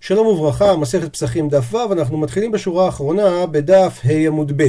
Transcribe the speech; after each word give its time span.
שלום 0.00 0.26
וברכה, 0.26 0.76
מסכת 0.76 1.12
פסחים 1.12 1.48
דף 1.48 1.74
ו', 1.74 1.92
אנחנו 1.92 2.18
מתחילים 2.18 2.52
בשורה 2.52 2.84
האחרונה 2.86 3.46
בדף 3.46 4.00
ה' 4.04 4.26
עמוד 4.26 4.52
ב'. 4.56 4.68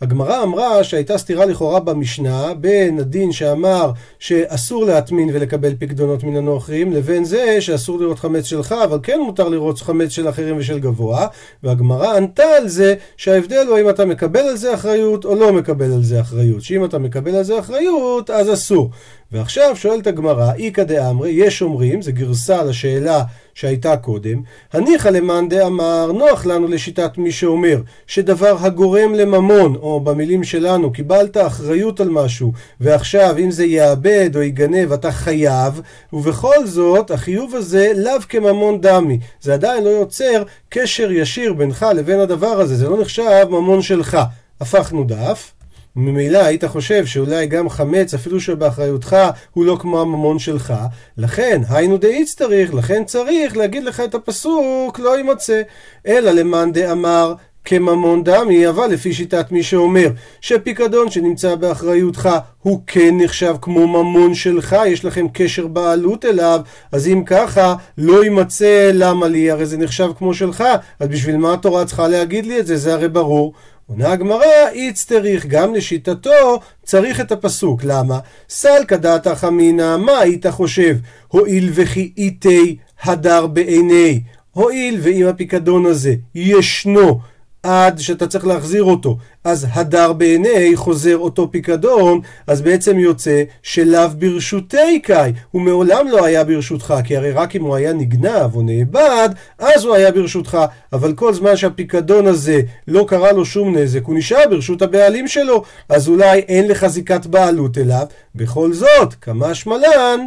הגמרא 0.00 0.42
אמרה 0.42 0.84
שהייתה 0.84 1.18
סתירה 1.18 1.44
לכאורה 1.44 1.80
במשנה 1.80 2.54
בין 2.54 2.98
הדין 2.98 3.32
שאמר 3.32 3.92
שאסור 4.18 4.84
להטמין 4.84 5.30
ולקבל 5.32 5.74
פקדונות 5.78 6.24
מן 6.24 6.36
הנוכרים 6.36 6.92
לבין 6.92 7.24
זה 7.24 7.60
שאסור 7.60 8.00
לראות 8.00 8.18
חמץ 8.18 8.44
שלך 8.44 8.74
אבל 8.84 8.98
כן 9.02 9.20
מותר 9.20 9.48
לראות 9.48 9.78
חמץ 9.78 10.10
של 10.10 10.28
אחרים 10.28 10.56
ושל 10.58 10.78
גבוה 10.78 11.26
והגמרא 11.62 12.16
ענתה 12.16 12.42
על 12.42 12.68
זה 12.68 12.94
שההבדל 13.16 13.66
הוא 13.68 13.78
אם 13.78 13.88
אתה 13.88 14.04
מקבל 14.04 14.40
על 14.40 14.56
זה 14.56 14.74
אחריות 14.74 15.24
או 15.24 15.34
לא 15.34 15.52
מקבל 15.52 15.92
על 15.92 16.02
זה 16.02 16.20
אחריות 16.20 16.62
שאם 16.62 16.84
אתה 16.84 16.98
מקבל 16.98 17.34
על 17.34 17.42
זה 17.42 17.58
אחריות 17.58 18.30
אז 18.30 18.52
אסור 18.52 18.90
ועכשיו 19.32 19.76
שואלת 19.76 20.06
הגמרא, 20.06 20.52
איכא 20.58 20.82
דאמרי, 20.82 21.30
יש 21.30 21.62
אומרים, 21.62 22.02
זה 22.02 22.12
גרסה 22.12 22.62
לשאלה 22.62 23.22
שהייתה 23.58 23.96
קודם, 23.96 24.42
הניחא 24.72 25.08
למאן 25.08 25.48
דאמר, 25.48 26.12
נוח 26.12 26.46
לנו 26.46 26.68
לשיטת 26.68 27.18
מי 27.18 27.32
שאומר, 27.32 27.80
שדבר 28.06 28.56
הגורם 28.60 29.14
לממון, 29.14 29.76
או 29.76 30.00
במילים 30.00 30.44
שלנו, 30.44 30.92
קיבלת 30.92 31.36
אחריות 31.36 32.00
על 32.00 32.08
משהו, 32.08 32.52
ועכשיו 32.80 33.34
אם 33.38 33.50
זה 33.50 33.64
יאבד 33.64 34.30
או 34.34 34.42
ייגנב 34.42 34.92
אתה 34.92 35.12
חייב, 35.12 35.80
ובכל 36.12 36.66
זאת 36.66 37.10
החיוב 37.10 37.54
הזה 37.54 37.92
לאו 37.96 38.20
כממון 38.28 38.80
דמי, 38.80 39.18
זה 39.40 39.54
עדיין 39.54 39.84
לא 39.84 39.88
יוצר 39.88 40.42
קשר 40.68 41.12
ישיר 41.12 41.52
בינך 41.52 41.86
לבין 41.94 42.20
הדבר 42.20 42.60
הזה, 42.60 42.76
זה 42.76 42.88
לא 42.88 43.00
נחשב 43.00 43.46
ממון 43.50 43.82
שלך. 43.82 44.18
הפכנו 44.60 45.04
דף. 45.04 45.57
ממילא 45.96 46.38
היית 46.38 46.64
חושב 46.64 47.06
שאולי 47.06 47.46
גם 47.46 47.68
חמץ, 47.68 48.14
אפילו 48.14 48.40
שבאחריותך, 48.40 49.16
הוא 49.52 49.64
לא 49.64 49.76
כמו 49.80 50.00
הממון 50.00 50.38
שלך. 50.38 50.74
לכן, 51.16 51.60
היינו 51.70 51.96
דאיץ 51.96 52.34
צריך, 52.34 52.74
לכן 52.74 53.04
צריך 53.04 53.56
להגיד 53.56 53.84
לך 53.84 54.00
את 54.00 54.14
הפסוק, 54.14 54.98
לא 54.98 55.16
יימצא. 55.18 55.62
אלא 56.06 56.30
למאן 56.30 56.72
דאמר, 56.72 57.34
כממון 57.68 58.24
דמי, 58.24 58.68
אבל 58.68 58.86
לפי 58.86 59.12
שיטת 59.12 59.52
מי 59.52 59.62
שאומר 59.62 60.08
שפיקדון 60.40 61.10
שנמצא 61.10 61.54
באחריותך 61.54 62.28
הוא 62.62 62.80
כן 62.86 63.14
נחשב 63.18 63.54
כמו 63.62 63.86
ממון 63.86 64.34
שלך, 64.34 64.76
יש 64.86 65.04
לכם 65.04 65.26
קשר 65.32 65.66
בעלות 65.66 66.24
אליו, 66.24 66.60
אז 66.92 67.08
אם 67.08 67.22
ככה, 67.26 67.74
לא 67.98 68.24
יימצא 68.24 68.90
למה 68.94 69.28
לי, 69.28 69.50
הרי 69.50 69.66
זה 69.66 69.78
נחשב 69.78 70.10
כמו 70.18 70.34
שלך, 70.34 70.64
אז 71.00 71.08
בשביל 71.08 71.36
מה 71.36 71.52
התורה 71.52 71.84
צריכה 71.84 72.08
להגיד 72.08 72.46
לי 72.46 72.60
את 72.60 72.66
זה? 72.66 72.76
זה 72.76 72.94
הרי 72.94 73.08
ברור. 73.08 73.52
עונה 73.90 74.12
הגמרא, 74.12 74.68
איץ 74.72 75.04
צריך, 75.04 75.46
גם 75.46 75.74
לשיטתו 75.74 76.60
צריך 76.84 77.20
את 77.20 77.32
הפסוק. 77.32 77.80
למה? 77.84 78.18
סלקא 78.48 78.96
דעתא 78.96 79.34
חמינא, 79.34 79.96
מה 79.96 80.18
היית 80.18 80.46
חושב? 80.46 80.96
הואיל 81.28 81.70
וכי 81.74 82.12
איתי 82.16 82.76
הדר 83.02 83.46
בעיני. 83.46 84.20
הואיל 84.52 84.98
ואם 85.02 85.26
הפיקדון 85.26 85.86
הזה 85.86 86.14
ישנו 86.34 87.20
עד 87.62 87.98
שאתה 87.98 88.26
צריך 88.26 88.46
להחזיר 88.46 88.82
אותו, 88.82 89.16
אז 89.44 89.66
הדר 89.72 90.12
בעיני 90.12 90.76
חוזר 90.76 91.16
אותו 91.16 91.50
פיקדון, 91.50 92.20
אז 92.46 92.62
בעצם 92.62 92.98
יוצא 92.98 93.42
שלאו 93.62 94.08
ברשותי 94.18 95.00
קאי, 95.02 95.32
הוא 95.50 95.62
מעולם 95.62 96.08
לא 96.08 96.24
היה 96.24 96.44
ברשותך, 96.44 96.94
כי 97.04 97.16
הרי 97.16 97.32
רק 97.32 97.56
אם 97.56 97.62
הוא 97.62 97.76
היה 97.76 97.92
נגנב 97.92 98.54
או 98.54 98.62
נאבד, 98.62 99.28
אז 99.58 99.84
הוא 99.84 99.94
היה 99.94 100.12
ברשותך, 100.12 100.58
אבל 100.92 101.14
כל 101.14 101.34
זמן 101.34 101.56
שהפיקדון 101.56 102.26
הזה 102.26 102.60
לא 102.88 103.04
קרה 103.08 103.32
לו 103.32 103.44
שום 103.44 103.76
נזק, 103.76 104.04
הוא 104.04 104.18
נשאר 104.18 104.44
ברשות 104.50 104.82
הבעלים 104.82 105.28
שלו, 105.28 105.62
אז 105.88 106.08
אולי 106.08 106.38
אין 106.38 106.68
לך 106.68 106.86
זיקת 106.86 107.26
בעלות 107.26 107.78
אליו, 107.78 108.06
בכל 108.34 108.72
זאת, 108.72 109.14
כמה 109.20 109.54
שמלן, 109.54 110.20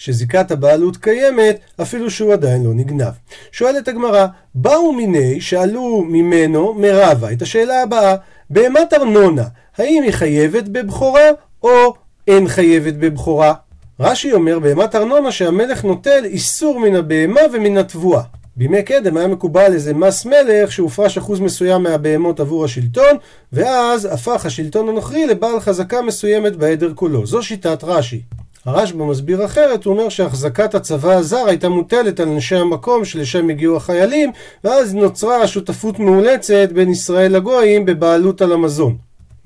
שזיקת 0.00 0.50
הבעלות 0.50 0.96
קיימת 0.96 1.58
אפילו 1.82 2.10
שהוא 2.10 2.32
עדיין 2.32 2.64
לא 2.64 2.74
נגנב. 2.74 3.12
שואלת 3.52 3.88
הגמרא, 3.88 4.26
באו 4.54 4.92
מיני 4.92 5.40
שאלו 5.40 6.04
ממנו 6.08 6.74
מרבה 6.74 7.32
את 7.32 7.42
השאלה 7.42 7.82
הבאה, 7.82 8.16
בהמת 8.50 8.92
ארנונה, 8.92 9.44
האם 9.78 10.02
היא 10.02 10.12
חייבת 10.12 10.68
בבכורה 10.68 11.28
או 11.62 11.94
אין 12.28 12.48
חייבת 12.48 12.94
בבכורה? 12.94 13.54
רש"י 14.00 14.32
אומר 14.32 14.58
בהמת 14.58 14.94
ארנונה 14.94 15.32
שהמלך 15.32 15.84
נוטל 15.84 16.24
איסור 16.24 16.80
מן 16.80 16.94
הבהמה 16.96 17.40
ומן 17.52 17.76
התבואה. 17.76 18.22
בימי 18.56 18.82
קדם 18.82 19.16
היה 19.16 19.28
מקובל 19.28 19.72
איזה 19.72 19.94
מס 19.94 20.26
מלך 20.26 20.72
שהופרש 20.72 21.18
אחוז 21.18 21.40
מסוים 21.40 21.82
מהבהמות 21.82 22.40
עבור 22.40 22.64
השלטון 22.64 23.16
ואז 23.52 24.08
הפך 24.12 24.46
השלטון 24.46 24.88
הנוכרי 24.88 25.26
לבעל 25.26 25.60
חזקה 25.60 26.02
מסוימת 26.02 26.56
בעדר 26.56 26.92
כולו. 26.94 27.26
זו 27.26 27.42
שיטת 27.42 27.84
רש"י. 27.84 28.22
הרשב"א 28.66 29.04
מסביר 29.04 29.44
אחרת, 29.44 29.84
הוא 29.84 29.94
אומר 29.94 30.08
שהחזקת 30.08 30.74
הצבא 30.74 31.12
הזר 31.12 31.46
הייתה 31.46 31.68
מוטלת 31.68 32.20
על 32.20 32.28
אנשי 32.28 32.56
המקום 32.56 33.04
שלשם 33.04 33.50
הגיעו 33.50 33.76
החיילים, 33.76 34.32
ואז 34.64 34.94
נוצרה 34.94 35.46
שותפות 35.46 35.98
מאולצת 35.98 36.68
בין 36.74 36.90
ישראל 36.90 37.36
לגויים 37.36 37.86
בבעלות 37.86 38.42
על 38.42 38.52
המזון. 38.52 38.96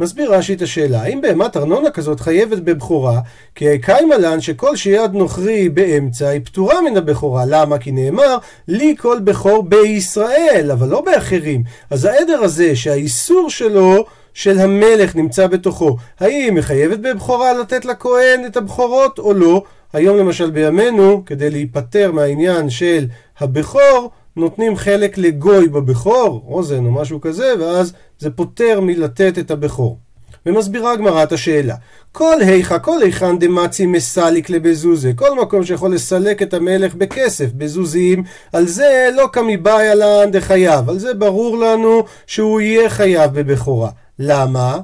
מסביר 0.01 0.35
רש"י 0.35 0.55
את 0.55 0.63
השאלה, 0.63 1.03
האם 1.03 1.21
בהמת 1.21 1.57
ארנונה 1.57 1.91
כזאת 1.91 2.21
חייבת 2.21 2.59
בבכורה? 2.59 3.21
כי 3.55 3.79
קיימה 3.79 4.19
לן 4.19 4.41
שכל 4.41 4.77
שיד 4.77 5.13
נוכרי 5.13 5.69
באמצע 5.69 6.29
היא 6.29 6.41
פטורה 6.45 6.75
מן 6.81 6.97
הבכורה. 6.97 7.45
למה? 7.47 7.79
כי 7.79 7.93
נאמר, 7.93 8.37
לי 8.69 8.95
כל 8.99 9.19
בכור 9.25 9.63
בישראל, 9.63 10.71
אבל 10.73 10.89
לא 10.89 11.01
באחרים. 11.01 11.63
אז 11.91 12.05
העדר 12.05 12.41
הזה 12.43 12.77
שהאיסור 12.77 13.51
שלו 13.51 14.05
של 14.35 14.59
המלך 14.59 15.17
נמצא 15.17 15.47
בתוכו, 15.47 15.97
האם 16.21 16.55
מחייבת 16.55 16.99
בבכורה 16.99 17.53
לתת 17.53 17.85
לכהן 17.85 18.47
את 18.47 18.57
הבכורות 18.57 19.19
או 19.19 19.33
לא? 19.33 19.63
היום 19.93 20.17
למשל 20.17 20.51
בימינו, 20.51 21.23
כדי 21.27 21.51
להיפטר 21.51 22.13
מהעניין 22.13 22.71
של 22.71 23.07
הבכור, 23.39 24.11
נותנים 24.37 24.77
חלק 24.77 25.19
לגוי 25.19 25.69
בבכור, 25.69 26.45
אוזן 26.49 26.87
או 26.87 26.93
משהו 26.93 27.21
כזה, 27.21 27.53
ואז 27.61 27.93
זה 28.19 28.31
פוטר 28.31 28.81
מלתת 28.81 29.39
את 29.39 29.51
הבכור. 29.51 29.99
ומסבירה 30.47 30.93
הגמרא 30.93 31.23
את 31.23 31.33
השאלה. 31.33 31.75
כל 32.13 32.37
היכא, 32.41 32.79
כל 32.79 33.03
היכן 33.03 33.39
דמצי 33.39 33.87
מסליק 33.87 34.51
לבזוזה, 34.51 35.13
כל 35.17 35.41
מקום 35.43 35.65
שיכול 35.65 35.95
לסלק 35.95 36.43
את 36.43 36.55
המלך 36.55 36.95
בכסף, 36.95 37.53
בזוזים, 37.53 38.23
על 38.53 38.67
זה 38.67 39.09
לא 39.17 39.29
כמיבאי 39.33 39.95
לן 39.95 40.31
דחייב, 40.31 40.91
על 40.91 40.99
זה 40.99 41.15
ברור 41.15 41.59
לנו 41.59 42.05
שהוא 42.27 42.61
יהיה 42.61 42.91
חייב 42.91 43.31
בבכורה. 43.35 43.91
למה? 44.19 44.79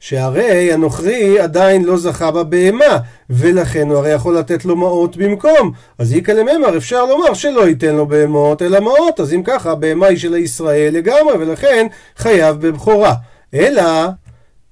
שהרי 0.00 0.72
הנוכרי 0.72 1.40
עדיין 1.40 1.84
לא 1.84 1.96
זכה 1.96 2.30
בבהמה, 2.30 2.98
ולכן 3.30 3.88
הוא 3.88 3.96
הרי 3.96 4.10
יכול 4.10 4.38
לתת 4.38 4.64
לו 4.64 4.76
מעות 4.76 5.16
במקום. 5.16 5.72
אז 5.98 6.12
איכא 6.12 6.32
לממר 6.32 6.76
אפשר 6.76 7.04
לומר 7.04 7.34
שלא 7.34 7.68
ייתן 7.68 7.94
לו 7.94 8.06
בהמות 8.06 8.62
אלא 8.62 8.80
מעות, 8.80 9.20
אז 9.20 9.32
אם 9.32 9.42
ככה 9.44 9.70
הבהמה 9.70 10.06
היא 10.06 10.18
של 10.18 10.34
הישראל 10.34 10.94
לגמרי, 10.94 11.34
ולכן 11.38 11.86
חייב 12.16 12.66
בבכורה. 12.66 13.14
אלא 13.54 13.82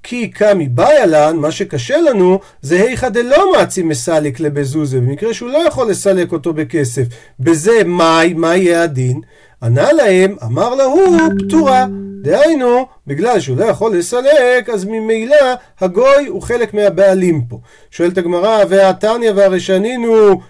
כי 0.03 0.31
קמי 0.31 0.69
באיה 0.69 1.07
לן, 1.07 1.37
מה 1.37 1.51
שקשה 1.51 2.01
לנו, 2.01 2.39
זה 2.63 2.83
היכא 2.83 3.09
דלא 3.09 3.53
מעצי 3.53 3.83
מסליק 3.83 4.41
לבזוזה, 4.41 5.01
במקרה 5.01 5.35
שהוא 5.35 5.51
לא 5.51 5.59
יכול 5.59 5.91
לסלק 5.91 6.33
אותו 6.33 6.53
בכסף. 6.53 7.03
בזה 7.41 7.85
מאי, 7.85 8.35
מה 8.35 8.57
יהיה 8.57 8.83
הדין? 8.83 9.21
ענה 9.65 9.93
להם, 9.93 10.37
אמר 10.43 10.75
להוא, 10.75 11.19
פטורה. 11.39 11.87
דהיינו, 12.23 12.87
בגלל 13.07 13.41
שהוא 13.41 13.57
לא 13.57 13.65
יכול 13.65 13.97
לסלק, 13.97 14.69
אז 14.73 14.85
ממילא 14.85 15.37
הגוי 15.81 16.27
הוא 16.29 16.43
חלק 16.43 16.75
מהבעלים 16.75 17.45
פה. 17.49 17.59
שואלת 17.91 18.19
הגמרא, 18.19 18.65
והתניא 18.69 19.33
והרשנין 19.37 20.05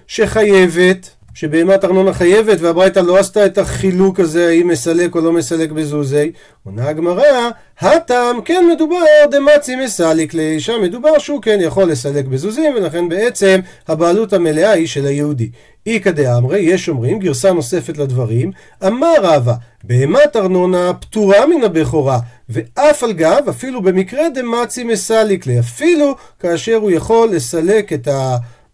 שחייבת, 0.07 1.11
שבהמת 1.35 1.85
ארנונה 1.85 2.13
חייבת, 2.13 2.61
והברייתא 2.61 2.99
לא 2.99 3.19
עשתה 3.19 3.47
את 3.47 3.59
החילוק 3.59 4.21
הזה, 4.21 4.49
האם 4.49 4.69
מסלק 4.69 5.15
או 5.15 5.21
לא 5.21 5.33
מסלק 5.33 5.71
בזוזי. 5.71 6.33
עונה 6.65 6.89
הגמרא, 6.89 7.51
הטעם 7.81 8.41
כן 8.41 8.65
מדובר 8.75 8.97
דמצי 9.31 9.77
מסליק 9.77 10.35
לי, 10.35 10.61
שם 10.61 10.83
מדובר 10.83 11.19
שהוא 11.19 11.43
כן 11.43 11.59
יכול 11.61 11.91
לסלק 11.91 12.25
בזוזים, 12.25 12.75
ולכן 12.77 13.09
בעצם 13.09 13.61
הבעלות 13.89 14.33
המלאה 14.33 14.71
היא 14.71 14.87
של 14.87 15.07
היהודי. 15.07 15.51
איכא 15.87 16.11
דאמרי, 16.11 16.59
יש 16.59 16.89
אומרים, 16.89 17.19
גרסה 17.19 17.53
נוספת 17.53 17.99
לדברים, 17.99 18.53
אמר 18.87 19.15
רבא, 19.23 19.55
בהמת 19.85 20.37
ארנונה 20.37 20.93
פטורה 21.01 21.47
מן 21.47 21.65
הבכורה, 21.65 22.19
ואף 22.49 23.03
על 23.03 23.13
גב, 23.13 23.45
אפילו 23.49 23.83
במקרה 23.83 24.23
דמצי 24.29 24.85
מסליק 24.85 25.47
לי, 25.47 25.59
אפילו 25.59 26.15
כאשר 26.41 26.75
הוא 26.75 26.91
יכול 26.91 27.29
לסלק 27.33 27.93
את 27.93 28.09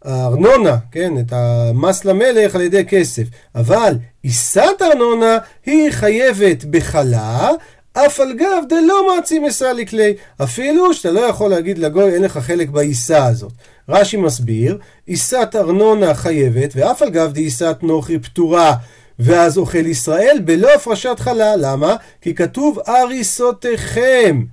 הארנונה, 0.04 0.76
כן, 0.92 1.18
את 1.18 1.32
המס 1.32 2.04
למלך 2.04 2.54
על 2.54 2.60
ידי 2.60 2.84
כסף, 2.84 3.22
אבל 3.54 3.94
עיסת 4.22 4.82
ארנונה 4.82 5.38
היא 5.66 5.90
חייבת 5.90 6.64
בחלה, 6.64 7.50
אף 7.92 8.20
על 8.20 8.32
גב 8.32 8.62
דלא 8.68 9.16
מעצי 9.16 9.38
מסליק 9.38 9.92
לי, 9.92 10.14
אפילו 10.42 10.94
שאתה 10.94 11.10
לא 11.10 11.20
יכול 11.20 11.50
להגיד 11.50 11.78
לגוי 11.78 12.14
אין 12.14 12.22
לך 12.22 12.38
חלק 12.38 12.68
בעיסה 12.68 13.26
הזאת. 13.26 13.52
רש"י 13.88 14.16
מסביר, 14.16 14.78
עיסת 15.06 15.48
ארנונה 15.54 16.14
חייבת, 16.14 16.72
ואף 16.76 17.02
על 17.02 17.10
גב 17.10 17.32
דעיסת 17.32 17.76
נוכרי 17.82 18.18
פטורה. 18.18 18.74
ואז 19.22 19.58
אוכל 19.58 19.86
ישראל 19.86 20.38
בלא 20.44 20.74
הפרשת 20.74 21.16
חלה. 21.18 21.56
למה? 21.56 21.96
כי 22.20 22.34
כתוב 22.34 22.78
הריסותיכם. 22.86 24.44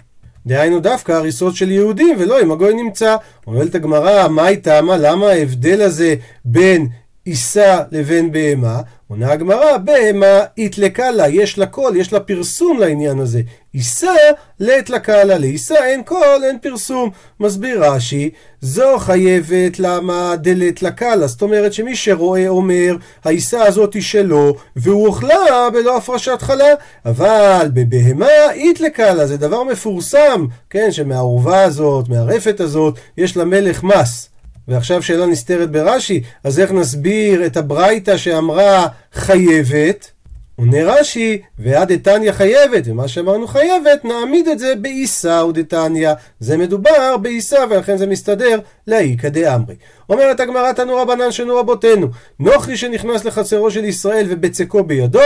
דהיינו 0.48 0.80
דווקא 0.80 1.12
הריסות 1.12 1.56
של 1.56 1.72
יהודים, 1.72 2.16
ולא 2.20 2.42
אם 2.42 2.52
הגוי 2.52 2.74
נמצא. 2.74 3.16
אומרת 3.48 3.76
הגמרא, 3.76 4.28
מה 4.28 4.46
היא 4.46 4.58
טעמה? 4.58 4.98
למה 4.98 5.28
ההבדל 5.28 5.82
הזה 5.82 6.16
בין 6.46 6.88
עיסה 7.26 7.84
לבין 7.92 8.32
בהמה? 8.32 8.82
עונה 9.10 9.32
הגמרא, 9.32 9.78
בהמה 9.78 10.40
יתלקה 10.58 11.12
לה, 11.12 11.28
יש 11.30 11.58
לה 11.58 11.66
קול, 11.66 11.96
יש 11.96 12.14
לה 12.14 12.20
פרסום 12.20 12.80
לעניין 12.80 13.20
הזה. 13.20 13.42
עיסה 13.74 14.14
לית 14.60 14.90
לקלה, 14.90 15.38
לעיסה 15.38 15.86
אין 15.86 16.04
קול, 16.04 16.44
אין 16.44 16.58
פרסום. 16.62 17.10
מסביר 17.40 17.84
רש"י, 17.84 18.30
זו 18.62 18.98
חייבת 19.00 19.80
למה 19.80 20.36
דלת 20.36 20.82
לקלה, 20.82 21.28
זאת 21.28 21.42
אומרת 21.42 21.74
שמי 21.74 21.96
שרואה 21.96 22.48
אומר, 22.48 22.96
העיסה 23.24 23.64
הזאת 23.64 23.94
היא 23.94 24.02
שלו, 24.02 24.56
והוא 24.76 25.08
אוכלה 25.08 25.70
בלא 25.74 25.98
הפרשת 25.98 26.42
חלה, 26.42 26.74
אבל 27.06 27.68
בבהמה 27.74 28.52
אית 28.52 28.80
לקלה, 28.80 29.28
זה 29.28 29.38
דבר 29.38 29.64
מפורסם, 29.64 30.46
כן, 30.70 30.92
שמהעורבה 30.92 31.64
הזאת, 31.64 32.10
מהרפת 32.10 32.60
הזאת, 32.60 33.00
יש 33.18 33.38
למלך 33.38 33.84
מס. 33.84 34.30
ועכשיו 34.68 35.04
שאלה 35.04 35.26
נסתרת 35.26 35.72
ברש"י, 35.72 36.22
אז 36.44 36.60
איך 36.60 36.72
נסביר 36.72 37.46
את 37.46 37.58
הברייתא 37.58 38.18
שאמרה 38.18 38.88
חייבת? 39.14 40.12
עונה 40.60 40.84
רש"י, 40.84 41.42
ועד 41.60 41.92
דתניא 41.92 42.32
חייבת, 42.32 42.84
ומה 42.86 43.08
שאמרנו 43.08 43.48
חייבת, 43.48 44.06
נעמיד 44.06 44.48
את 44.48 44.60
זה 44.60 44.74
בעיסא 44.76 45.44
ודתניא. 45.44 46.12
זה 46.40 46.58
מדובר 46.58 47.18
בעיסא, 47.22 47.66
ולכן 47.70 47.98
זה 47.98 48.08
מסתדר 48.08 48.60
לאיכא 48.88 49.30
דאמרי. 49.30 49.76
אומרת 50.10 50.40
הגמרא 50.40 50.72
תנו 50.72 50.96
רבנן 50.96 51.32
שנו 51.32 51.56
רבותינו, 51.56 52.08
נוכרי 52.40 52.78
שנכנס 52.78 53.26
לחצרו 53.26 53.72
של 53.72 53.86
ישראל 53.86 54.26
ובצקו 54.30 54.84
בידו, 54.84 55.20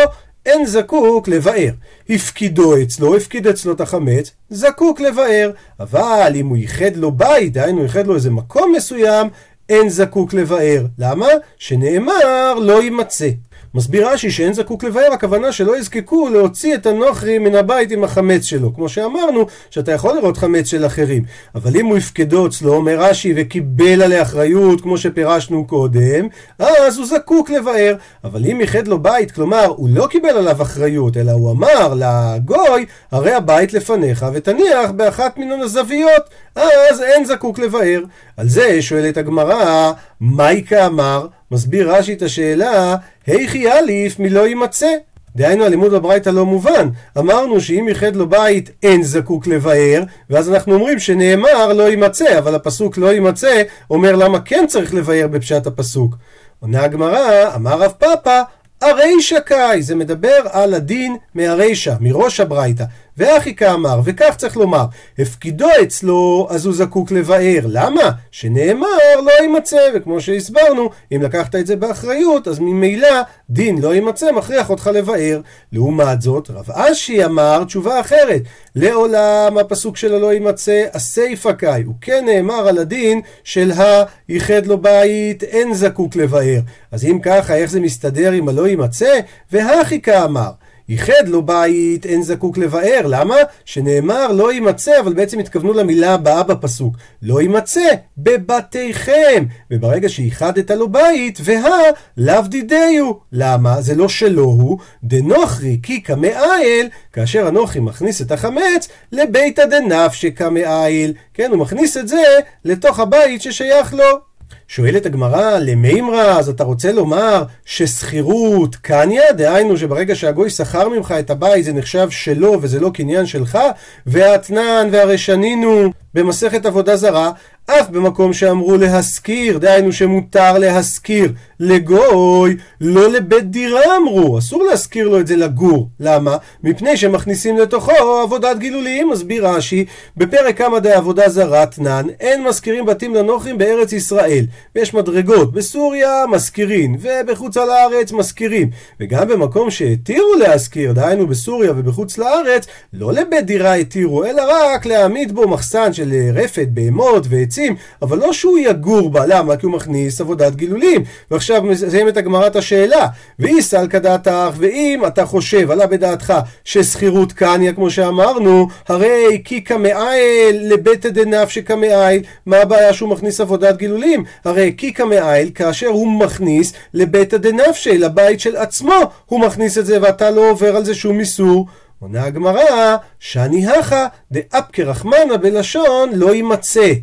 אין 0.45 0.65
זקוק 0.65 1.27
לבאר. 1.27 1.71
הפקידו 2.09 2.81
אצלו, 2.81 3.15
הפקיד 3.17 3.47
אצלו 3.47 3.73
את 3.73 3.81
החמץ, 3.81 4.31
זקוק 4.49 5.01
לבאר. 5.01 5.51
אבל 5.79 6.31
אם 6.35 6.47
הוא 6.47 6.57
ייחד 6.57 6.95
לו 6.95 7.11
בית, 7.11 7.53
דהיינו 7.53 7.83
ייחד 7.83 8.07
לו 8.07 8.15
איזה 8.15 8.29
מקום 8.29 8.73
מסוים, 8.75 9.27
אין 9.69 9.89
זקוק 9.89 10.33
לבאר. 10.33 10.85
למה? 10.99 11.27
שנאמר 11.57 12.53
לא 12.61 12.83
יימצא. 12.83 13.29
מסביר 13.73 14.09
רש"י 14.09 14.31
שאין 14.31 14.53
זקוק 14.53 14.83
לבאר, 14.83 15.13
הכוונה 15.13 15.51
שלא 15.51 15.77
יזקקו 15.77 16.29
להוציא 16.29 16.75
את 16.75 16.85
הנוכרי 16.85 17.37
מן 17.37 17.55
הבית 17.55 17.91
עם 17.91 18.03
החמץ 18.03 18.43
שלו. 18.43 18.73
כמו 18.73 18.89
שאמרנו, 18.89 19.45
שאתה 19.69 19.91
יכול 19.91 20.15
לראות 20.15 20.37
חמץ 20.37 20.65
של 20.65 20.85
אחרים. 20.85 21.23
אבל 21.55 21.77
אם 21.77 21.85
הוא 21.85 21.97
יפקדו 21.97 22.47
אצלו, 22.47 22.73
אומר 22.73 22.95
רש"י, 22.99 23.33
וקיבל 23.35 24.01
עליה 24.01 24.21
אחריות, 24.21 24.81
כמו 24.81 24.97
שפירשנו 24.97 25.67
קודם, 25.67 26.27
אז 26.59 26.97
הוא 26.97 27.05
זקוק 27.05 27.49
לבאר. 27.49 27.95
אבל 28.23 28.45
אם 28.45 28.61
ייחד 28.61 28.87
לו 28.87 28.99
בית, 28.99 29.31
כלומר, 29.31 29.65
הוא 29.65 29.89
לא 29.91 30.07
קיבל 30.07 30.29
עליו 30.29 30.61
אחריות, 30.61 31.17
אלא 31.17 31.31
הוא 31.31 31.51
אמר 31.51 31.93
לגוי, 31.93 32.85
הרי 33.11 33.33
הבית 33.33 33.73
לפניך, 33.73 34.25
ותניח 34.33 34.91
באחת 34.95 35.37
מן 35.37 35.61
הזוויות, 35.61 36.23
אז 36.55 37.01
אין 37.01 37.25
זקוק 37.25 37.59
לבאר. 37.59 38.03
על 38.37 38.49
זה 38.49 38.81
שואלת 38.81 39.17
הגמרא, 39.17 39.91
מייקה 40.21 40.85
אמר? 40.85 41.27
מסביר 41.51 41.95
רש"י 41.95 42.13
את 42.13 42.21
השאלה, 42.21 42.95
היכי 43.27 43.71
אליף 43.71 44.19
מלא 44.19 44.47
יימצא. 44.47 44.87
דהיינו 45.35 45.65
הלימוד 45.65 45.91
בברייתא 45.93 46.29
לא 46.29 46.45
מובן. 46.45 46.89
אמרנו 47.17 47.61
שאם 47.61 47.85
ייחד 47.89 48.15
לו 48.15 48.29
בית 48.29 48.69
אין 48.83 49.03
זקוק 49.03 49.47
לבאר, 49.47 50.03
ואז 50.29 50.49
אנחנו 50.49 50.73
אומרים 50.73 50.99
שנאמר 50.99 51.73
לא 51.73 51.89
יימצא, 51.89 52.39
אבל 52.39 52.55
הפסוק 52.55 52.97
לא 52.97 53.13
יימצא 53.13 53.61
אומר 53.89 54.15
למה 54.15 54.39
כן 54.39 54.65
צריך 54.67 54.93
לבאר 54.93 55.27
בפשט 55.27 55.67
הפסוק. 55.67 56.15
עונה 56.59 56.83
הגמרא, 56.83 57.55
אמר 57.55 57.81
רב 57.81 57.91
פאפא, 57.97 58.41
הרישא 58.81 59.39
קאי, 59.39 59.81
זה 59.81 59.95
מדבר 59.95 60.39
על 60.51 60.73
הדין 60.73 61.17
מהרישא, 61.35 61.93
מראש 61.99 62.39
הברייתא. 62.39 62.83
ואחי 63.21 63.55
כאמר, 63.55 63.99
וכך 64.03 64.35
צריך 64.37 64.57
לומר, 64.57 64.85
הפקידו 65.19 65.67
אצלו, 65.83 66.47
אז 66.49 66.65
הוא 66.65 66.73
זקוק 66.73 67.11
לבאר. 67.11 67.59
למה? 67.65 68.11
שנאמר 68.31 68.87
לא 69.25 69.31
יימצא, 69.41 69.81
וכמו 69.95 70.21
שהסברנו, 70.21 70.89
אם 71.15 71.21
לקחת 71.21 71.55
את 71.55 71.67
זה 71.67 71.75
באחריות, 71.75 72.47
אז 72.47 72.59
ממילא 72.59 73.21
דין 73.49 73.81
לא 73.81 73.95
יימצא, 73.95 74.31
מכריח 74.31 74.69
אותך 74.69 74.89
לבאר. 74.93 75.41
לעומת 75.71 76.21
זאת, 76.21 76.49
רב 76.49 76.71
אשי 76.71 77.25
אמר 77.25 77.63
תשובה 77.63 77.99
אחרת. 77.99 78.41
לעולם 78.75 79.57
הפסוק 79.57 79.97
של 79.97 80.15
הלא 80.15 80.33
יימצא, 80.33 80.83
הסיפא 80.93 81.51
קאי. 81.51 81.83
הוא 81.83 81.95
כן 82.01 82.25
נאמר 82.25 82.67
על 82.67 82.77
הדין 82.77 83.21
של 83.43 83.71
ה"ייחד 83.71 84.65
לו 84.65 84.77
בית, 84.77 85.43
אין 85.43 85.73
זקוק 85.73 86.15
לבאר". 86.15 86.59
אז 86.91 87.05
אם 87.05 87.19
ככה, 87.23 87.55
איך 87.55 87.69
זה 87.69 87.79
מסתדר 87.79 88.31
עם 88.31 88.49
הלא 88.49 88.67
יימצא? 88.67 89.19
והכי 89.51 90.01
כאמר. 90.01 90.49
ייחד 90.91 91.27
לו 91.27 91.41
בית, 91.41 92.05
אין 92.05 92.23
זקוק 92.23 92.57
לבאר. 92.57 93.01
למה? 93.05 93.35
שנאמר 93.65 94.31
לא 94.31 94.53
יימצא, 94.53 94.99
אבל 94.99 95.13
בעצם 95.13 95.39
התכוונו 95.39 95.73
למילה 95.73 96.13
הבאה 96.13 96.43
בפסוק. 96.43 96.95
לא 97.21 97.41
יימצא 97.41 97.87
בבתיכם. 98.17 99.45
וברגע 99.71 100.09
שייחדת 100.09 100.71
לו 100.71 100.89
בית, 100.89 101.39
והא 101.43 101.81
לאו 102.17 102.41
דידיו. 102.41 103.11
למה? 103.31 103.81
זה 103.81 103.95
לא 103.95 104.09
שלו 104.09 104.43
הוא. 104.43 104.77
דנוכרי 105.03 105.79
כי 105.83 106.03
כמאייל, 106.03 106.89
כאשר 107.13 107.47
הנוכרי 107.47 107.81
מכניס 107.81 108.21
את 108.21 108.31
החמץ 108.31 108.89
לביתא 109.11 109.65
דנפשי 109.65 110.31
כמאייל. 110.31 111.13
כן, 111.33 111.51
הוא 111.51 111.59
מכניס 111.59 111.97
את 111.97 112.07
זה 112.07 112.23
לתוך 112.65 112.99
הבית 112.99 113.41
ששייך 113.41 113.93
לו. 113.93 114.30
שואלת 114.73 115.05
הגמרא, 115.05 115.59
למימרא, 115.59 116.39
אז 116.39 116.49
אתה 116.49 116.63
רוצה 116.63 116.91
לומר 116.91 117.43
ששכירות 117.65 118.75
קניה? 118.75 119.31
דהיינו 119.31 119.77
שברגע 119.77 120.15
שהגוי 120.15 120.49
שכר 120.49 120.89
ממך 120.89 121.13
את 121.19 121.29
הבית 121.29 121.65
זה 121.65 121.73
נחשב 121.73 122.09
שלו 122.09 122.59
וזה 122.61 122.79
לא 122.79 122.91
קניין 122.93 123.25
שלך? 123.25 123.57
והאתנן 124.05 124.87
והרשנינו 124.91 125.91
במסכת 126.13 126.65
עבודה 126.65 126.95
זרה, 126.95 127.31
אף 127.65 127.89
במקום 127.89 128.33
שאמרו 128.33 128.77
להשכיר, 128.77 129.57
דהיינו 129.57 129.91
שמותר 129.91 130.57
להשכיר 130.57 131.33
לגוי, 131.63 132.57
לא 132.81 133.09
לבית 133.09 133.51
דירה 133.51 133.97
אמרו, 133.97 134.39
אסור 134.39 134.63
להשכיר 134.63 135.07
לו 135.07 135.19
את 135.19 135.27
זה 135.27 135.35
לגור. 135.35 135.89
למה? 135.99 136.37
מפני 136.63 136.97
שמכניסים 136.97 137.57
לתוכו 137.57 137.91
עבודת 138.23 138.57
גילולים, 138.57 139.09
מסביר 139.09 139.47
רש"י, 139.47 139.85
בפרק 140.17 140.57
כמה 140.57 140.79
דעבודה 140.79 141.29
זרה 141.29 141.65
תנן, 141.65 142.07
אין 142.19 142.43
משכירים 142.43 142.85
בתים 142.85 143.15
לנוכרים 143.15 143.57
בארץ 143.57 143.93
ישראל. 143.93 144.45
ויש 144.75 144.93
מדרגות, 144.93 145.53
בסוריה 145.53 146.23
משכירים, 146.29 146.97
ובחוץ 146.99 147.57
לארץ 147.57 148.11
משכירים. 148.11 148.69
וגם 148.99 149.27
במקום 149.27 149.71
שהתירו 149.71 150.33
להשכיר, 150.39 150.91
דהיינו 150.91 151.27
בסוריה 151.27 151.71
ובחוץ 151.71 152.17
לארץ, 152.17 152.67
לא 152.93 153.13
לבית 153.13 153.45
דירה 153.45 153.73
התירו, 153.73 154.25
אלא 154.25 154.43
רק 154.51 154.85
להעמיד 154.85 155.31
בו 155.31 155.47
מחסן 155.47 155.93
של 155.93 156.13
רפת, 156.33 156.67
בהמות 156.69 157.25
ועצים, 157.29 157.75
אבל 158.01 158.17
לא 158.17 158.33
שהוא 158.33 158.57
יגור 158.57 159.09
בה, 159.09 159.25
למה? 159.25 159.57
כי 159.57 159.65
הוא 159.65 159.73
מכניס 159.73 160.21
עבודת 160.21 160.55
גילולים. 160.55 161.03
ועכשיו 161.31 161.50
מסיימת 161.59 162.17
הגמרא 162.17 162.47
את 162.47 162.55
השאלה, 162.55 163.07
ואי 163.39 163.61
סלקא 163.61 163.99
דעתך, 163.99 164.51
ואם 164.57 165.03
אתה 165.07 165.25
חושב, 165.25 165.71
עלה 165.71 165.87
בדעתך, 165.87 166.33
ששכירות 166.63 167.33
קניה, 167.33 167.73
כמו 167.73 167.89
שאמרנו, 167.89 168.67
הרי 168.87 169.41
כי 169.45 169.63
כמאייל 169.63 170.73
לביתא 170.73 171.09
דנפשי 171.09 171.63
כמאייל, 171.63 172.23
מה 172.45 172.57
הבעיה 172.57 172.93
שהוא 172.93 173.09
מכניס 173.09 173.41
עבודת 173.41 173.77
גילולים? 173.77 174.23
הרי 174.45 174.73
כי 174.77 174.93
כמאייל, 174.93 175.51
כאשר 175.55 175.87
הוא 175.87 176.11
מכניס 176.11 176.73
לביתא 176.93 177.37
דנפשי, 177.37 177.97
לבית 177.97 178.39
של 178.39 178.55
עצמו, 178.55 178.99
הוא 179.25 179.39
מכניס 179.39 179.77
את 179.77 179.85
זה 179.85 179.97
ואתה 180.01 180.31
לא 180.31 180.49
עובר 180.49 180.75
על 180.75 180.85
זה 180.85 180.95
שום 180.95 181.19
איסור. 181.19 181.67
עונה 181.99 182.23
הגמרא, 182.23 182.95
שאני 183.19 183.67
הכה 183.67 184.07
דאפקה 184.31 184.83
רחמנה 184.83 185.37
בלשון 185.41 186.09
לא 186.13 186.35
יימצא. 186.35 186.93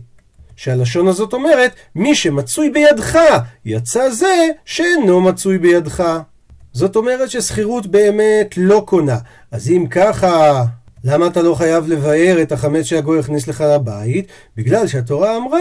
שהלשון 0.59 1.09
הזאת 1.09 1.33
אומרת, 1.33 1.75
מי 1.95 2.15
שמצוי 2.15 2.71
בידך, 2.71 3.19
יצא 3.65 4.11
זה 4.11 4.49
שאינו 4.65 5.21
מצוי 5.21 5.59
בידך. 5.59 6.19
זאת 6.73 6.97
אומרת 6.97 7.31
ששכירות 7.31 7.87
באמת 7.87 8.55
לא 8.57 8.83
קונה. 8.87 9.19
אז 9.51 9.69
אם 9.69 9.87
ככה, 9.91 10.65
למה 11.05 11.27
אתה 11.27 11.43
לא 11.43 11.55
חייב 11.55 11.89
לבאר 11.89 12.43
את 12.43 12.53
החמץ 12.53 12.85
שהגוי 12.85 13.19
יכניס 13.19 13.49
לך 13.49 13.61
לבית? 13.61 14.27
בגלל 14.57 14.87
שהתורה 14.87 15.37
אמרה, 15.37 15.59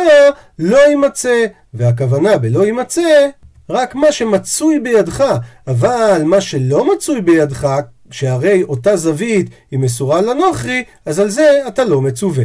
לא 0.59 0.77
יימצא. 0.77 1.45
והכוונה 1.73 2.37
בלא 2.37 2.65
יימצא, 2.65 3.27
רק 3.69 3.95
מה 3.95 4.11
שמצוי 4.11 4.79
בידך. 4.79 5.23
אבל 5.67 6.21
מה 6.25 6.41
שלא 6.41 6.93
מצוי 6.93 7.21
בידך, 7.21 7.79
שהרי 8.11 8.63
אותה 8.63 8.95
זווית 8.95 9.49
היא 9.71 9.79
מסורה 9.79 10.21
לנוכרי, 10.21 10.83
אז 11.05 11.19
על 11.19 11.29
זה 11.29 11.61
אתה 11.67 11.83
לא 11.83 12.01
מצווה. 12.01 12.43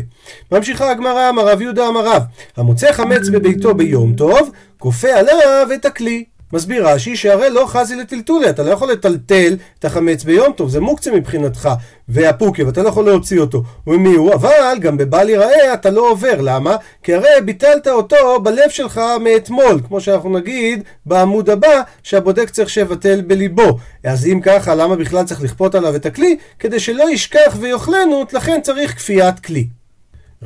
ממשיכה 0.53 0.91
הגמרא, 0.91 1.29
אמר 1.29 1.49
רב 1.49 1.61
יהודה 1.61 1.89
אמר 1.89 2.07
רב, 2.07 2.23
המוצא 2.57 2.93
חמץ 2.93 3.29
בביתו 3.29 3.75
ביום 3.75 4.15
טוב, 4.15 4.51
כופה 4.79 5.09
עליו 5.09 5.69
את 5.75 5.85
הכלי. 5.85 6.25
מסביר 6.53 6.89
רש"י 6.89 7.17
שהרי 7.17 7.51
לא 7.51 7.65
חזי 7.67 7.97
לטלטולי, 7.97 8.51
אתה 8.51 8.63
לא 8.63 8.71
יכול 8.71 8.93
לטלטל 8.93 9.57
את 9.79 9.85
החמץ 9.85 10.25
ביום 10.25 10.53
טוב, 10.53 10.71
זה 10.71 10.81
מוקצה 10.81 11.11
מבחינתך, 11.13 11.69
והפוקי, 12.09 12.63
ואתה 12.63 12.83
לא 12.83 12.89
יכול 12.89 13.05
להוציא 13.05 13.41
אותו. 13.41 13.63
ומי 13.87 14.15
הוא? 14.15 14.35
אבל 14.35 14.79
גם 14.81 14.97
בבל 14.97 15.29
ייראה 15.29 15.75
אתה 15.75 15.91
לא 15.91 16.11
עובר, 16.11 16.41
למה? 16.41 16.77
כי 17.03 17.15
הרי 17.15 17.29
ביטלת 17.45 17.89
אותו 17.89 18.41
בלב 18.43 18.71
שלך 18.71 19.01
מאתמול, 19.21 19.81
כמו 19.89 20.01
שאנחנו 20.01 20.39
נגיד 20.39 20.85
בעמוד 21.07 21.51
הבא, 21.51 21.83
שהבודק 22.03 22.51
צריך 22.51 22.71
שיבטל 22.71 23.21
בליבו. 23.21 23.79
אז 24.05 24.27
אם 24.27 24.41
ככה, 24.43 24.75
למה 24.75 24.97
בכלל 24.97 25.25
צריך 25.25 25.43
לכפות 25.43 25.75
עליו 25.75 25.97
את 25.97 26.07
הכלי? 26.07 26.37
כדי 26.59 26.81
שלא 26.81 27.11
ישכח 27.11 27.57
ויאכלנו, 27.61 28.25
לכן 28.33 28.61
צריך 28.63 28.97
כפיית 28.97 29.41
כלי. 29.41 29.82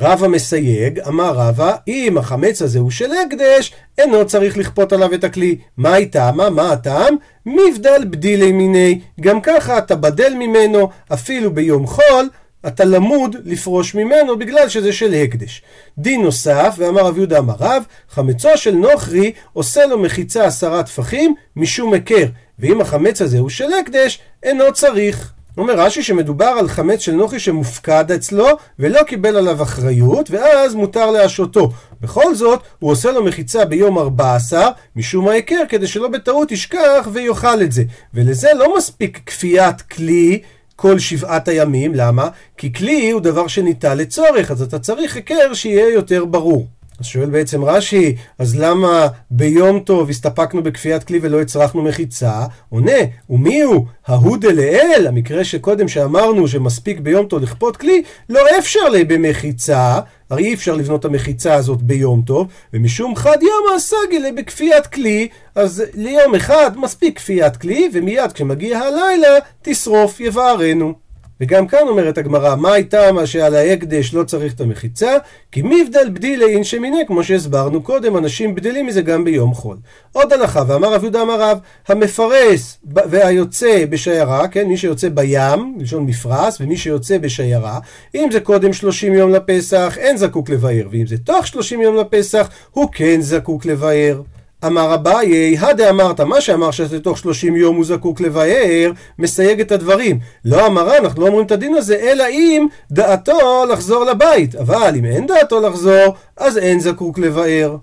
רבא 0.01 0.29
מסייג, 0.29 1.01
אמר 1.09 1.33
רבא, 1.33 1.77
אם 1.89 2.19
החמץ 2.19 2.63
הזה 2.63 2.79
הוא 2.79 2.91
של 2.91 3.11
הקדש, 3.13 3.73
אינו 3.99 4.27
צריך 4.27 4.57
לכפות 4.57 4.93
עליו 4.93 5.15
את 5.15 5.25
הכלי. 5.25 5.59
מה 5.77 5.93
היא 5.93 6.09
טעמה? 6.11 6.51
מה 6.51 6.73
הטעם? 6.73 7.17
מבדל 7.47 8.05
בדילי 8.11 8.53
מיני. 8.53 9.01
גם 9.21 9.41
ככה 9.41 9.79
אתה 9.79 9.97
בדל 9.97 10.35
ממנו, 10.35 10.89
אפילו 11.13 11.55
ביום 11.55 11.87
חול, 11.87 12.29
אתה 12.67 12.85
למוד 12.85 13.37
לפרוש 13.45 13.95
ממנו 13.95 14.39
בגלל 14.39 14.69
שזה 14.69 14.93
של 14.93 15.15
הקדש. 15.15 15.63
דין 15.99 16.23
נוסף, 16.23 16.75
ואמר 16.79 17.01
רב 17.01 17.17
יהודה 17.17 17.39
אמר 17.39 17.55
רב, 17.61 17.83
חמצו 18.11 18.57
של 18.57 18.75
נוכרי 18.75 19.33
עושה 19.53 19.87
לו 19.87 19.99
מחיצה 19.99 20.45
עשרה 20.47 20.83
טפחים 20.83 21.35
משום 21.57 21.93
היכר, 21.93 22.27
ואם 22.59 22.81
החמץ 22.81 23.23
הזה 23.23 23.39
הוא 23.39 23.49
של 23.49 23.73
הקדש, 23.73 24.19
אינו 24.43 24.73
צריך. 24.73 25.36
אומר 25.57 25.75
רש"י 25.81 26.03
שמדובר 26.03 26.45
על 26.45 26.69
חמץ 26.69 27.01
של 27.01 27.13
נוכרי 27.13 27.39
שמופקד 27.39 28.13
אצלו 28.13 28.47
ולא 28.79 29.03
קיבל 29.03 29.37
עליו 29.37 29.63
אחריות 29.63 30.31
ואז 30.31 30.75
מותר 30.75 31.11
להשותו. 31.11 31.71
בכל 32.01 32.35
זאת 32.35 32.61
הוא 32.79 32.91
עושה 32.91 33.13
לו 33.13 33.25
מחיצה 33.25 33.65
ביום 33.65 33.99
14 33.99 34.71
משום 34.97 35.29
ההיכר 35.29 35.63
כדי 35.69 35.87
שלא 35.87 36.09
בטעות 36.09 36.53
ישכח 36.53 37.09
ויאכל 37.13 37.63
את 37.63 37.73
זה. 37.73 37.83
ולזה 38.15 38.49
לא 38.55 38.77
מספיק 38.77 39.21
כפיית 39.27 39.81
כלי 39.83 40.43
כל 40.77 40.99
שבעת 40.99 41.49
הימים, 41.49 41.95
למה? 41.95 42.29
כי 42.57 42.73
כלי 42.73 43.11
הוא 43.11 43.21
דבר 43.21 43.47
שניתן 43.47 43.99
לצורך, 43.99 44.51
אז 44.51 44.63
אתה 44.63 44.79
צריך 44.79 45.17
היכר 45.17 45.55
שיהיה 45.55 45.89
יותר 45.95 46.25
ברור. 46.25 46.67
אז 47.01 47.07
שואל 47.07 47.31
בעצם 47.31 47.65
רש"י, 47.65 48.17
אז 48.39 48.57
למה 48.59 49.07
ביום 49.31 49.81
טוב 49.81 50.11
הסתפקנו 50.11 50.63
בכפיית 50.63 51.05
כלי 51.05 51.19
ולא 51.23 51.41
הצרכנו 51.41 51.83
מחיצה? 51.83 52.47
עונה, 52.69 53.01
ומי 53.31 53.61
הוא? 53.61 53.87
ההוא 54.07 54.37
דלאל, 54.37 55.07
המקרה 55.09 55.45
שקודם 55.45 55.89
שאמרנו 55.89 56.49
שמספיק 56.49 57.01
ביום 57.01 57.27
טוב 57.27 57.43
לכפות 57.43 57.77
כלי, 57.77 58.03
לא 58.29 58.41
אפשר 58.59 58.89
לי 58.89 59.05
במחיצה, 59.05 60.01
הרי 60.31 60.45
אי 60.45 60.55
אפשר 60.55 60.75
לבנות 60.75 61.01
את 61.01 61.05
המחיצה 61.05 61.55
הזאת 61.55 61.83
ביום 61.83 62.23
טוב, 62.27 62.47
ומשום 62.73 63.17
חד 63.17 63.39
יום 63.43 63.77
הסגי 63.77 64.19
לי 64.19 64.33
בכפיית 64.33 64.87
כלי, 64.87 65.29
אז 65.55 65.85
ליום 65.95 66.35
אחד 66.35 66.71
מספיק 66.77 67.17
כפיית 67.19 67.57
כלי, 67.57 67.91
ומיד 67.93 68.33
כשמגיע 68.33 68.79
הלילה 68.79 69.39
תשרוף 69.63 70.21
יבערנו. 70.21 71.06
וגם 71.41 71.67
כאן 71.67 71.89
אומרת 71.89 72.19
הגמרא, 72.19 72.57
מה 72.57 72.73
הייתה 72.73 73.13
מה 73.13 73.27
שעל 73.27 73.55
ההקדש 73.55 74.15
לא 74.15 74.25
צריך 74.25 74.55
את 74.55 74.61
המחיצה? 74.61 75.17
כי 75.53 75.63
מבדל 75.63 76.11
בדילי 76.13 76.45
אין 76.45 76.65
שמיני, 76.65 77.05
כמו 77.07 77.25
שהסברנו 77.25 77.83
קודם, 77.83 78.17
אנשים 78.17 78.55
בדלים 78.55 78.87
מזה 78.87 79.03
גם 79.03 79.25
ביום 79.25 79.55
חול. 79.55 79.77
עוד 80.13 80.33
הלכה, 80.33 80.63
ואמר 80.67 80.93
רב 80.93 81.03
יהודה 81.03 81.23
אמר 81.23 81.41
רב, 81.41 81.59
המפרס 81.89 82.79
והיוצא 82.85 83.85
בשיירה, 83.91 84.49
כן, 84.49 84.69
מי 84.69 84.77
שיוצא 84.77 85.09
בים, 85.09 85.77
לשון 85.79 86.07
מפרס, 86.07 86.61
ומי 86.61 86.77
שיוצא 86.77 87.19
בשיירה, 87.19 87.79
אם 88.15 88.29
זה 88.33 88.41
קודם 88.41 88.73
30 88.73 89.15
יום 89.15 89.31
לפסח, 89.33 89.97
אין 90.01 90.17
זקוק 90.17 90.51
לבאר, 90.51 90.89
ואם 90.91 91.07
זה 91.07 91.19
תוך 91.19 91.47
30 91.47 91.81
יום 91.81 91.97
לפסח, 91.97 92.49
הוא 92.71 92.89
כן 92.93 93.21
זקוק 93.21 93.67
לבאר. 93.67 94.21
אמר 94.65 94.95
אביי, 94.95 95.59
הדה 95.59 95.91
אמרת, 95.91 96.21
מה 96.21 96.41
שאמר 96.41 96.71
שתוך 96.71 97.19
30 97.19 97.57
יום 97.57 97.77
הוא 97.77 97.85
זקוק 97.85 98.21
לבאר, 98.21 98.93
מסייג 99.19 99.61
את 99.61 99.73
הדברים. 99.73 100.19
לא 100.45 100.67
אמרה, 100.67 100.99
אנחנו 100.99 101.23
לא 101.23 101.27
אומרים 101.27 101.47
את 101.47 101.53
הדין 101.53 101.75
הזה, 101.75 101.97
אלא 101.97 102.25
אם 102.29 102.67
דעתו 102.91 103.65
לחזור 103.73 104.05
לבית. 104.05 104.55
אבל 104.55 104.95
אם 104.99 105.05
אין 105.05 105.27
דעתו 105.27 105.61
לחזור, 105.61 106.15
אז 106.37 106.59
אין 106.59 106.81
זקוק 106.81 107.19
לבאר. 107.19 107.77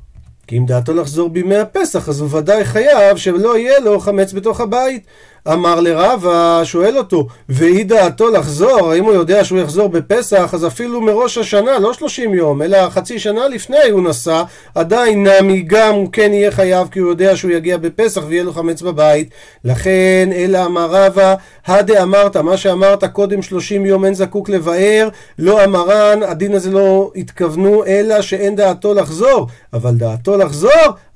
כי 0.48 0.58
אם 0.58 0.66
דעתו 0.66 0.94
לחזור 0.94 1.30
בימי 1.30 1.58
הפסח, 1.58 2.10
אז 2.10 2.22
הוא 2.22 2.30
ודאי 2.32 2.66
חייב 2.66 3.18
שלא 3.18 3.58
יהיה 3.58 3.80
לו 3.80 4.00
חמץ 4.00 4.34
בתוך 4.34 4.62
הבית. 4.62 5.04
אמר 5.48 5.80
לרבה, 5.80 6.62
שואל 6.64 6.98
אותו, 6.98 7.28
ואי 7.50 7.84
דעתו 7.84 8.30
לחזור, 8.32 8.92
האם 8.92 9.04
הוא 9.04 9.14
יודע 9.14 9.44
שהוא 9.44 9.60
יחזור 9.60 9.90
בפסח, 9.90 10.54
אז 10.54 10.68
אפילו 10.68 11.02
מראש 11.02 11.38
השנה, 11.38 11.80
לא 11.80 11.94
30 11.94 12.34
יום, 12.34 12.62
אלא 12.62 12.90
חצי 12.90 13.20
שנה 13.20 13.48
לפני 13.48 13.90
הוא 13.92 14.04
נסע, 14.04 14.44
עדיין 14.76 15.28
נמי 15.28 15.62
גם 15.62 15.94
הוא 15.94 16.10
כן 16.12 16.34
יהיה 16.34 16.52
חייב, 16.52 16.88
כי 16.92 17.00
הוא 17.00 17.10
יודע 17.10 17.36
שהוא 17.36 17.52
יגיע 17.52 17.78
בפסח 17.78 18.22
ויהיה 18.28 18.44
לו 18.44 18.54
חמץ 18.54 18.82
בבית. 18.82 19.30
לכן, 19.64 20.30
אלא 20.36 20.66
אמר 20.66 20.88
רבה, 20.92 21.36
הדה 21.66 22.04
אמרת, 22.04 22.38
מה 22.38 22.58
שאמרת 22.58 23.04
קודם 23.04 23.42
30 23.42 23.86
יום 23.86 24.06
אין 24.06 24.14
זקוק 24.14 24.50
לבאר, 24.50 25.10
לא 25.40 25.64
אמרן, 25.64 26.24
הדין 26.24 26.54
הזה 26.54 26.72
לא 26.72 27.12
התכוונו, 27.16 27.86
אלא 27.86 28.22
שאין 28.22 28.56
דעתו 28.56 28.94
לחזור, 28.94 29.48
אבל 29.74 29.96
דעתו 29.96 30.38
לחזור, 30.38 30.72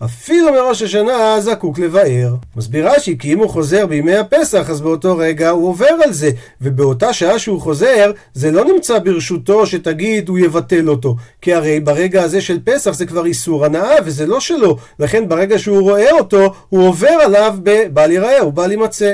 אפילו 0.05 0.51
מראש 0.51 0.81
השנה 0.81 1.41
זקוק 1.41 1.79
לבאר. 1.79 2.35
מסביר 2.55 2.89
רש"י, 2.89 3.17
כי 3.17 3.33
אם 3.33 3.39
הוא 3.39 3.49
חוזר 3.49 3.85
בימי 3.85 4.15
הפסח, 4.15 4.69
אז 4.69 4.81
באותו 4.81 5.17
רגע 5.17 5.49
הוא 5.49 5.69
עובר 5.69 5.95
על 6.03 6.13
זה, 6.13 6.29
ובאותה 6.61 7.13
שעה 7.13 7.39
שהוא 7.39 7.61
חוזר, 7.61 8.11
זה 8.33 8.51
לא 8.51 8.65
נמצא 8.65 8.99
ברשותו 8.99 9.65
שתגיד 9.65 10.29
הוא 10.29 10.39
יבטל 10.39 10.89
אותו, 10.89 11.15
כי 11.41 11.53
הרי 11.53 11.79
ברגע 11.79 12.23
הזה 12.23 12.41
של 12.41 12.59
פסח 12.63 12.93
זה 12.93 13.05
כבר 13.05 13.25
איסור 13.25 13.65
הנאה, 13.65 13.95
וזה 14.05 14.25
לא 14.25 14.39
שלו, 14.39 14.77
לכן 14.99 15.29
ברגע 15.29 15.59
שהוא 15.59 15.81
רואה 15.81 16.11
אותו, 16.11 16.53
הוא 16.69 16.87
עובר 16.87 17.17
עליו 17.25 17.55
בבל 17.63 18.11
ייראה 18.11 18.47
ובל 18.47 18.71
יימצא. 18.71 19.13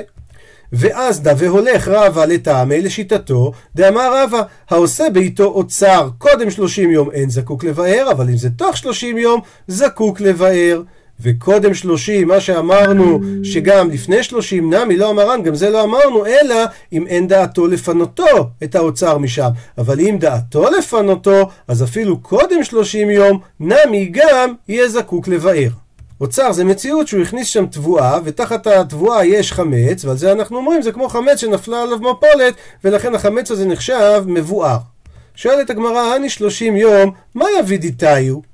ואז 0.74 1.22
דה 1.22 1.34
והולך 1.38 1.88
רבא 1.88 2.25
לטעמי 2.25 2.82
לשיטתו, 2.82 3.51
דאמר 3.75 4.24
רבא, 4.24 4.42
העושה 4.70 5.10
בעיתו 5.13 5.44
אוצר 5.44 6.10
קודם 6.18 6.50
שלושים 6.50 6.92
יום 6.92 7.12
אין 7.12 7.30
זקוק 7.30 7.63
לבאר, 7.63 8.12
אבל 8.12 8.30
אם 8.30 8.38
זה 8.38 8.50
תוך 8.50 8.77
שלושים 8.77 9.18
יום, 9.18 9.42
זקוק 9.68 10.22
לבאר. 10.22 10.82
וקודם 11.20 11.74
שלושים, 11.74 12.27
מה 12.27 12.39
שאמרנו 12.39 13.20
שגם 13.44 13.89
לפני 13.89 14.24
שלושים 14.24 14.74
נמי 14.74 14.98
לא 14.98 15.10
אמרן, 15.10 15.44
גם 15.44 15.56
זה 15.56 15.70
לא 15.70 15.84
אמרנו, 15.84 16.25
אלא 16.25 16.56
אם 16.94 17.08
אין 17.08 17.27
דעתו 17.27 17.68
לפנותו 17.68 18.50
את 18.63 18.75
האוצר 18.75 19.18
משם. 19.18 19.50
אבל 19.77 20.00
אם 20.00 20.18
דעתו 20.20 20.70
לפנותו, 20.77 21.50
אז 21.68 21.84
אפילו 21.84 22.20
קודם 22.20 22.63
שלושים 22.63 23.10
יום, 23.10 23.39
נמי 23.60 24.06
גם 24.12 24.53
יהיה 24.68 24.89
זקוק 24.89 25.27
לבאר. 25.27 25.83
אוצר 26.22 26.51
זה 26.51 26.63
מציאות 26.63 27.08
שהוא 27.08 27.22
הכניס 27.22 27.48
שם 27.48 27.65
תבואה, 27.65 28.20
ותחת 28.24 28.67
התבואה 28.67 29.25
יש 29.25 29.53
חמץ, 29.53 30.05
ועל 30.05 30.17
זה 30.17 30.32
אנחנו 30.32 30.58
אומרים, 30.58 30.82
זה 30.82 30.91
כמו 30.91 31.10
חמץ 31.10 31.39
שנפלה 31.39 31.82
עליו 31.82 31.98
מפולת, 31.98 32.53
ולכן 32.84 33.15
החמץ 33.15 33.51
הזה 33.51 33.65
נחשב 33.65 34.24
מבואר. 34.25 34.77
שואלת 35.36 35.70
הגמרא, 35.70 36.15
אני 36.15 36.29
שלושים 36.29 36.75
יום, 36.75 37.12
מה 37.36 37.46
יביא 37.60 37.79
דיתיו? 37.79 38.52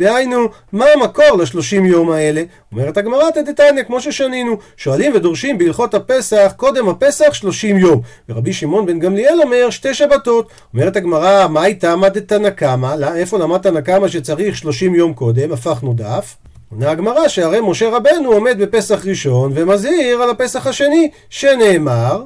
דהיינו, 0.00 0.48
מה 0.72 0.84
המקור 0.94 1.38
לשלושים 1.38 1.84
יום 1.84 2.10
האלה? 2.10 2.42
אומרת 2.72 2.96
הגמרא 2.96 3.30
תדתניא, 3.30 3.82
כמו 3.82 4.00
ששנינו, 4.00 4.58
שואלים 4.76 5.12
ודורשים 5.14 5.58
בהלכות 5.58 5.94
הפסח, 5.94 6.52
קודם 6.56 6.88
הפסח 6.88 7.34
שלושים 7.34 7.78
יום. 7.78 8.00
ורבי 8.28 8.52
שמעון 8.52 8.86
בן 8.86 8.98
גמליאל 8.98 9.40
אומר 9.42 9.70
שתי 9.70 9.94
שבתות. 9.94 10.50
אומרת 10.74 10.96
הגמרא, 10.96 11.46
מה 11.48 11.62
הייתה 11.62 11.94
דתנא 12.14 12.50
קמא? 12.50 12.94
איפה 13.14 13.38
למד 13.38 13.58
תנא 13.58 13.80
קמא 13.80 14.08
שצריך 14.08 14.56
שלושים 14.56 14.94
יום 14.94 15.14
קודם? 15.14 15.52
הפכנו 15.52 15.94
דף. 15.94 16.36
עונה 16.72 16.90
הגמרא 16.90 17.28
שהרי 17.28 17.60
משה 17.62 17.90
רבנו 17.90 18.32
עומד 18.32 18.56
בפסח 18.60 19.06
ראשון 19.06 19.52
ומזהיר 19.54 20.22
על 20.22 20.30
הפסח 20.30 20.66
השני, 20.66 21.10
שנאמר 21.30 22.24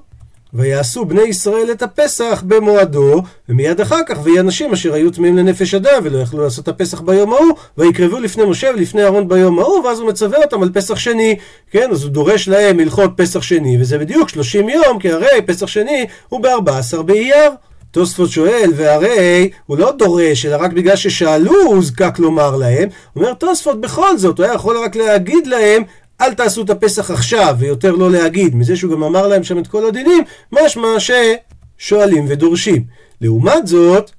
ויעשו 0.55 1.05
בני 1.05 1.23
ישראל 1.23 1.71
את 1.71 1.83
הפסח 1.83 2.43
במועדו, 2.47 3.23
ומיד 3.49 3.81
אחר 3.81 4.01
כך 4.07 4.19
ויהי 4.23 4.41
אנשים 4.41 4.73
אשר 4.73 4.95
היו 4.95 5.11
טמאים 5.11 5.37
לנפש 5.37 5.75
אדם 5.75 6.03
ולא 6.03 6.19
יכלו 6.19 6.43
לעשות 6.43 6.63
את 6.63 6.69
הפסח 6.69 7.01
ביום 7.01 7.33
ההוא, 7.33 7.53
ויקרבו 7.79 8.19
לפני 8.19 8.45
משה 8.45 8.71
ולפני 8.75 9.03
אהרון 9.03 9.29
ביום 9.29 9.59
ההוא, 9.59 9.85
ואז 9.85 9.99
הוא 9.99 10.09
מצווה 10.09 10.39
אותם 10.39 10.63
על 10.63 10.71
פסח 10.75 10.99
שני. 10.99 11.37
כן, 11.71 11.91
אז 11.91 12.03
הוא 12.03 12.11
דורש 12.11 12.49
להם 12.49 12.81
הלכות 12.81 13.11
פסח 13.17 13.43
שני, 13.43 13.77
וזה 13.81 13.99
בדיוק 13.99 14.29
30 14.29 14.69
יום, 14.69 14.99
כי 14.99 15.13
הרי 15.13 15.43
פסח 15.47 15.67
שני 15.67 16.07
הוא 16.29 16.41
ב-14 16.41 17.03
באייר. 17.03 17.51
תוספות 17.91 18.31
שואל, 18.31 18.71
והרי 18.77 19.51
הוא 19.67 19.79
לא 19.79 19.93
דורש, 19.93 20.47
אלא 20.47 20.57
רק 20.61 20.73
בגלל 20.73 20.97
ששאלו 20.97 21.53
הוא 21.67 21.83
זקק 21.83 22.19
לומר 22.19 22.57
להם. 22.57 22.89
אומר 23.17 23.35
תוספות 23.35 23.81
בכל 23.81 24.19
זאת, 24.19 24.39
הוא 24.39 24.47
היה 24.47 24.55
יכול 24.55 24.77
רק 24.85 24.97
להגיד 24.97 25.47
להם, 25.47 25.83
אל 26.21 26.35
תעשו 26.35 26.62
את 26.62 26.71
הפסח 26.71 27.11
עכשיו, 27.11 27.56
ויותר 27.59 27.92
לא 27.92 28.11
להגיד, 28.11 28.56
מזה 28.56 28.76
שהוא 28.76 28.92
גם 28.92 29.02
אמר 29.02 29.26
להם 29.26 29.44
שם 29.44 29.59
את 29.59 29.66
כל 29.66 29.87
הדינים, 29.87 30.25
משמע 30.52 30.88
ששואלים 30.99 32.25
ודורשים. 32.28 32.85
לעומת 33.21 33.66
זאת, 33.66 34.11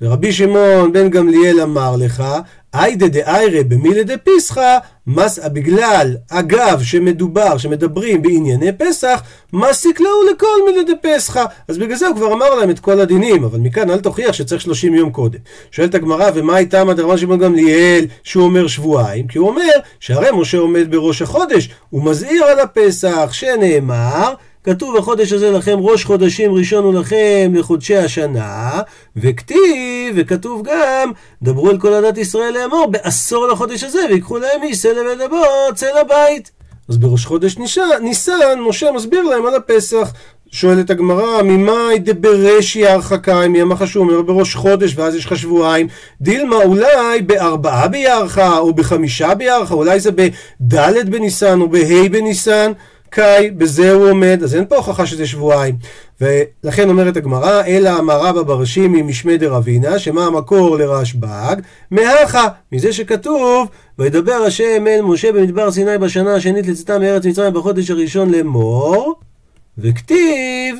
ורבי 0.00 0.32
שמעון 0.32 0.92
בן 0.92 1.10
גמליאל 1.10 1.60
אמר 1.60 1.96
לך, 1.96 2.24
איידה 2.74 3.08
דאיירה 3.08 3.62
במילה 3.62 4.02
דפיסחא, 4.02 4.78
מסע 5.08 5.48
בגלל, 5.48 6.16
אגב, 6.30 6.82
שמדובר, 6.82 7.58
שמדברים 7.58 8.22
בענייני 8.22 8.72
פסח, 8.72 9.22
מסיק 9.52 10.00
להו 10.00 10.30
לכל 10.32 10.46
מילה 10.66 10.82
דפסחא. 10.82 11.44
אז 11.68 11.78
בגלל 11.78 11.96
זה 11.96 12.06
הוא 12.06 12.16
כבר 12.16 12.32
אמר 12.32 12.54
להם 12.54 12.70
את 12.70 12.78
כל 12.78 13.00
הדינים, 13.00 13.44
אבל 13.44 13.58
מכאן 13.58 13.90
אל 13.90 14.00
תוכיח 14.00 14.32
שצריך 14.32 14.60
30 14.62 14.94
יום 14.94 15.10
קודם. 15.10 15.38
שואלת 15.70 15.94
הגמרא, 15.94 16.30
ומה 16.34 16.56
הייתה 16.56 16.84
מדרמן 16.84 17.16
שמעון 17.16 17.38
גמליאל, 17.38 18.04
שהוא 18.22 18.44
אומר 18.44 18.66
שבועיים? 18.66 19.26
כי 19.26 19.38
הוא 19.38 19.48
אומר, 19.48 19.72
שהרי 20.00 20.28
משה 20.34 20.58
עומד 20.58 20.90
בראש 20.90 21.22
החודש, 21.22 21.68
הוא 21.90 22.04
מזהיר 22.04 22.44
על 22.44 22.60
הפסח, 22.60 23.28
שנאמר, 23.32 24.34
כתוב 24.68 24.96
החודש 24.96 25.32
הזה 25.32 25.50
לכם 25.50 25.78
ראש 25.80 26.04
חודשים 26.04 26.54
ראשון 26.54 26.84
הוא 26.84 26.94
לכם 26.94 27.52
לחודשי 27.54 27.96
השנה, 27.96 28.80
וכתיב, 29.16 30.14
וכתוב 30.16 30.62
גם, 30.64 31.12
דברו 31.42 31.70
אל 31.70 31.78
כל 31.78 31.94
עדת 31.94 32.18
ישראל 32.18 32.54
לאמור, 32.54 32.86
בעשור 32.86 33.46
לחודש 33.46 33.84
הזה, 33.84 33.98
ויקחו 34.10 34.38
להם 34.38 34.62
איש 34.62 34.78
סלע 34.78 35.00
ודבור 35.12 35.70
צל 35.74 35.96
הבית. 36.00 36.50
אז 36.88 36.98
בראש 36.98 37.26
חודש 37.26 37.56
ניסן, 38.00 38.60
משה 38.68 38.92
מסביר 38.92 39.22
להם 39.22 39.46
על 39.46 39.54
הפסח. 39.54 40.12
שואלת 40.50 40.90
הגמרא, 40.90 41.42
ממאי 41.42 41.98
דברשי 41.98 42.86
הרחקה, 42.86 43.48
מי 43.48 43.62
אמר 43.62 43.86
שהוא 43.86 44.04
אומר 44.04 44.22
בראש 44.22 44.54
חודש 44.54 44.94
ואז 44.96 45.14
יש 45.14 45.26
לך 45.26 45.36
שבועיים, 45.36 45.88
דילמה 46.20 46.56
אולי 46.56 47.22
בארבעה 47.26 47.88
ביערכה 47.88 48.58
או 48.58 48.74
בחמישה 48.74 49.34
ביערכה, 49.34 49.74
אולי 49.74 50.00
זה 50.00 50.10
בד' 50.12 51.10
בניסן 51.10 51.60
או 51.60 51.68
בה' 51.68 52.08
בניסן, 52.10 52.72
קאי, 53.10 53.50
בזה 53.50 53.92
הוא 53.92 54.10
עומד, 54.10 54.40
אז 54.42 54.54
אין 54.54 54.66
פה 54.66 54.76
הוכחה 54.76 55.06
שזה 55.06 55.26
שבועיים. 55.26 55.76
ולכן 56.20 56.88
אומרת 56.88 57.16
הגמרא, 57.16 57.62
אלא 57.66 57.98
אמר 57.98 58.20
רבא 58.20 58.42
ברשימי 58.42 59.02
משמי 59.02 59.38
דרבינה, 59.38 59.98
שמה 59.98 60.26
המקור 60.26 60.78
לרשב"ג? 60.78 61.56
מהכה, 61.90 62.48
מזה 62.72 62.92
שכתוב, 62.92 63.68
וידבר 63.98 64.42
השם 64.46 64.86
אל 64.86 65.02
משה 65.02 65.32
במדבר 65.32 65.70
סיני 65.70 65.98
בשנה 65.98 66.34
השנית 66.34 66.66
לצאתם 66.66 67.00
מארץ 67.00 67.26
מצרים 67.26 67.54
בחודש 67.54 67.90
הראשון 67.90 68.30
לאמור, 68.30 69.20
וכתיב 69.78 70.76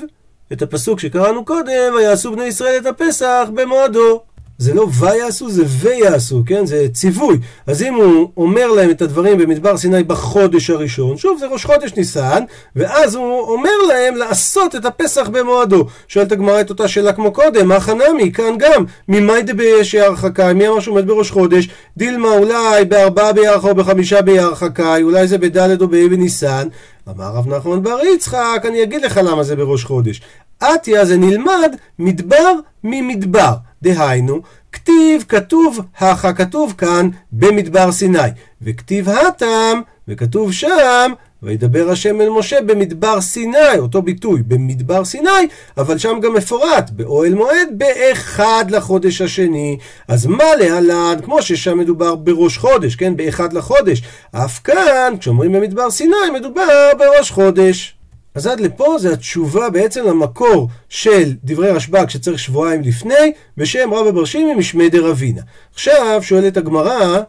את 0.52 0.62
הפסוק 0.62 1.00
שקראנו 1.00 1.44
קודם, 1.44 1.94
ויעשו 1.96 2.32
בני 2.32 2.44
ישראל 2.44 2.78
את 2.80 2.86
הפסח 2.86 3.48
במועדו. 3.54 4.20
זה 4.58 4.74
לא 4.74 4.86
ויעשו, 4.98 5.50
זה 5.50 5.64
ויעשו, 5.68 6.42
כן? 6.46 6.66
זה 6.66 6.86
ציווי. 6.92 7.38
אז 7.66 7.82
אם 7.82 7.94
הוא 7.94 8.30
אומר 8.36 8.66
להם 8.72 8.90
את 8.90 9.02
הדברים 9.02 9.38
במדבר 9.38 9.76
סיני 9.76 10.02
בחודש 10.02 10.70
הראשון, 10.70 11.16
שוב, 11.16 11.38
זה 11.38 11.46
ראש 11.46 11.64
חודש 11.64 11.92
ניסן, 11.96 12.42
ואז 12.76 13.14
הוא 13.14 13.40
אומר 13.40 13.70
להם 13.88 14.16
לעשות 14.16 14.76
את 14.76 14.84
הפסח 14.84 15.28
במועדו. 15.28 15.86
שואלת 16.08 16.32
הגמרא 16.32 16.60
את 16.60 16.70
אותה 16.70 16.88
שאלה 16.88 17.12
כמו 17.12 17.32
קודם, 17.32 17.68
מה 17.68 17.80
חנמי? 17.80 18.32
כאן 18.32 18.54
גם, 18.58 18.84
ממאי 19.08 19.42
דבישי 19.42 20.00
הרחקאי, 20.00 20.54
מי 20.54 20.68
אמר 20.68 20.80
שהוא 20.80 20.94
עומד 20.94 21.06
בראש 21.06 21.30
חודש? 21.30 21.68
דילמה 21.96 22.32
אולי 22.32 22.84
בארבעה 22.84 23.32
בירחה 23.32 23.68
או 23.68 23.74
בחמישה 23.74 24.22
בירחקאי, 24.22 25.02
אולי 25.02 25.28
זה 25.28 25.38
בד' 25.38 25.82
או 25.82 25.88
באבן 25.88 26.20
ניסן. 26.20 26.68
אמר 27.08 27.30
רב 27.34 27.48
נחמן 27.48 27.82
בר 27.82 27.98
יצחק, 28.14 28.62
אני 28.68 28.82
אגיד 28.82 29.02
לך 29.02 29.20
למה 29.24 29.42
זה 29.42 29.56
בראש 29.56 29.84
חודש. 29.84 30.20
עטיה 30.60 31.04
זה 31.04 31.16
נלמד 31.16 31.76
מדבר 31.98 32.52
ממדבר. 32.84 33.52
דהיינו, 33.82 34.40
כתיב 34.72 35.24
כתוב 35.28 35.80
הכה 35.98 36.32
כתוב 36.32 36.74
כאן 36.78 37.08
במדבר 37.32 37.92
סיני, 37.92 38.18
וכתיב 38.62 39.08
התם 39.08 39.80
וכתוב 40.08 40.52
שם 40.52 41.12
וידבר 41.42 41.90
השם 41.90 42.20
אל 42.20 42.28
משה 42.28 42.60
במדבר 42.60 43.20
סיני, 43.20 43.78
אותו 43.78 44.02
ביטוי, 44.02 44.42
במדבר 44.42 45.04
סיני, 45.04 45.48
אבל 45.76 45.98
שם 45.98 46.18
גם 46.22 46.34
מפורט, 46.34 46.90
באוהל 46.90 47.34
מועד, 47.34 47.68
באחד 47.70 48.64
לחודש 48.70 49.20
השני. 49.20 49.78
אז 50.08 50.26
מה 50.26 50.56
להלן, 50.58 51.16
כמו 51.24 51.42
ששם 51.42 51.78
מדובר 51.78 52.14
בראש 52.14 52.58
חודש, 52.58 52.96
כן, 52.96 53.16
באחד 53.16 53.52
לחודש, 53.52 54.02
אף 54.32 54.60
כאן, 54.64 55.14
כשאומרים 55.20 55.52
במדבר 55.52 55.90
סיני, 55.90 56.16
מדובר 56.34 56.90
בראש 56.98 57.30
חודש. 57.30 57.97
אז 58.34 58.46
עד 58.46 58.60
לפה 58.60 58.96
זה 58.98 59.12
התשובה 59.12 59.70
בעצם 59.70 60.04
למקור 60.04 60.68
של 60.88 61.32
דברי 61.44 61.70
רשב"ג 61.70 62.08
שצריך 62.08 62.38
שבועיים 62.38 62.82
לפני, 62.82 63.32
בשם 63.56 63.94
רבא 63.94 64.10
בר 64.10 64.24
שימי 64.24 64.54
משמי 64.54 64.88
דרבינה. 64.90 65.42
עכשיו 65.74 66.20
שואלת 66.22 66.56
הגמרא, 66.56 67.20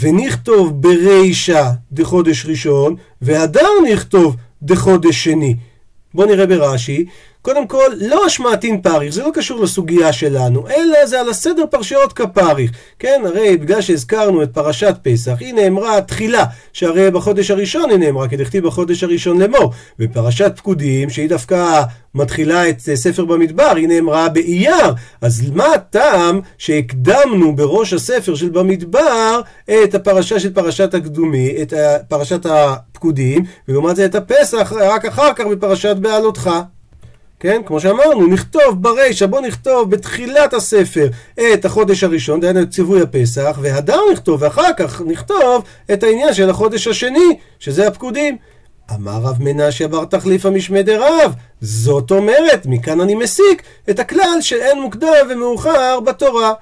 ונכתוב 0.00 0.82
ברישא 0.82 1.70
דחודש 1.92 2.46
ראשון, 2.46 2.96
והדר 3.22 3.68
נכתוב 3.92 4.36
דחודש 4.62 5.24
שני. 5.24 5.54
בואו 6.14 6.28
נראה 6.28 6.46
ברש"י, 6.46 7.06
קודם 7.46 7.66
כל, 7.66 7.90
לא 8.00 8.26
אשמעתין 8.26 8.80
פריך, 8.80 9.14
זה 9.14 9.22
לא 9.22 9.30
קשור 9.34 9.62
לסוגיה 9.62 10.12
שלנו, 10.12 10.68
אלא 10.68 11.06
זה 11.06 11.20
על 11.20 11.30
הסדר 11.30 11.64
פרשיות 11.70 12.12
כפריך. 12.12 12.70
כן, 12.98 13.22
הרי 13.26 13.56
בגלל 13.56 13.80
שהזכרנו 13.80 14.42
את 14.42 14.50
פרשת 14.54 14.94
פסח, 15.02 15.32
היא 15.40 15.54
נאמרה 15.54 16.00
תחילה, 16.00 16.44
שהרי 16.72 17.10
בחודש 17.10 17.50
הראשון 17.50 17.90
היא 17.90 17.98
נאמרה, 17.98 18.28
כדכתיב 18.28 18.66
בחודש 18.66 19.02
הראשון 19.02 19.42
לאמור. 19.42 19.72
ופרשת 20.00 20.52
פקודים, 20.56 21.10
שהיא 21.10 21.28
דווקא 21.28 21.82
מתחילה 22.14 22.68
את 22.68 22.80
ספר 22.80 23.24
במדבר, 23.24 23.72
היא 23.76 23.88
נאמרה 23.88 24.28
באייר. 24.28 24.94
אז 25.20 25.50
מה 25.54 25.66
הטעם 25.74 26.40
שהקדמנו 26.58 27.56
בראש 27.56 27.92
הספר 27.92 28.34
של 28.34 28.48
במדבר 28.48 29.40
את 29.84 29.94
הפרשה 29.94 30.40
של 30.40 30.52
פרשת 30.52 30.94
הקדומי, 30.94 31.62
את 31.62 31.72
פרשת 32.08 32.46
הפקודים, 32.46 33.44
ולעומת 33.68 33.96
זה 33.96 34.04
את 34.04 34.14
הפסח 34.14 34.72
רק 34.76 35.04
אחר 35.04 35.32
כך 35.32 35.46
בפרשת 35.46 35.96
בעלותך. 35.96 36.50
כן? 37.46 37.62
כמו 37.66 37.80
שאמרנו, 37.80 38.26
נכתוב 38.26 38.82
ברישא, 38.82 39.26
בוא 39.26 39.40
נכתוב 39.40 39.90
בתחילת 39.90 40.54
הספר 40.54 41.08
את 41.52 41.64
החודש 41.64 42.04
הראשון, 42.04 42.40
דהיינו 42.40 42.62
את 42.62 42.70
ציווי 42.70 43.02
הפסח, 43.02 43.58
והדר 43.62 43.98
נכתוב, 44.12 44.42
ואחר 44.42 44.72
כך 44.76 45.02
נכתוב 45.06 45.64
את 45.92 46.02
העניין 46.02 46.34
של 46.34 46.50
החודש 46.50 46.86
השני, 46.86 47.38
שזה 47.58 47.86
הפקודים. 47.86 48.36
אמר 48.94 49.12
רב 49.22 49.36
מנשיה 49.40 49.88
בר 49.88 50.04
תחליף 50.04 50.46
המשמי 50.46 50.82
דרב, 50.82 51.34
זאת 51.60 52.10
אומרת, 52.10 52.66
מכאן 52.66 53.00
אני 53.00 53.14
מסיק 53.14 53.62
את 53.90 53.98
הכלל 53.98 54.38
שאין 54.40 54.80
מוקדם 54.80 55.26
ומאוחר 55.30 56.00
בתורה. 56.00 56.52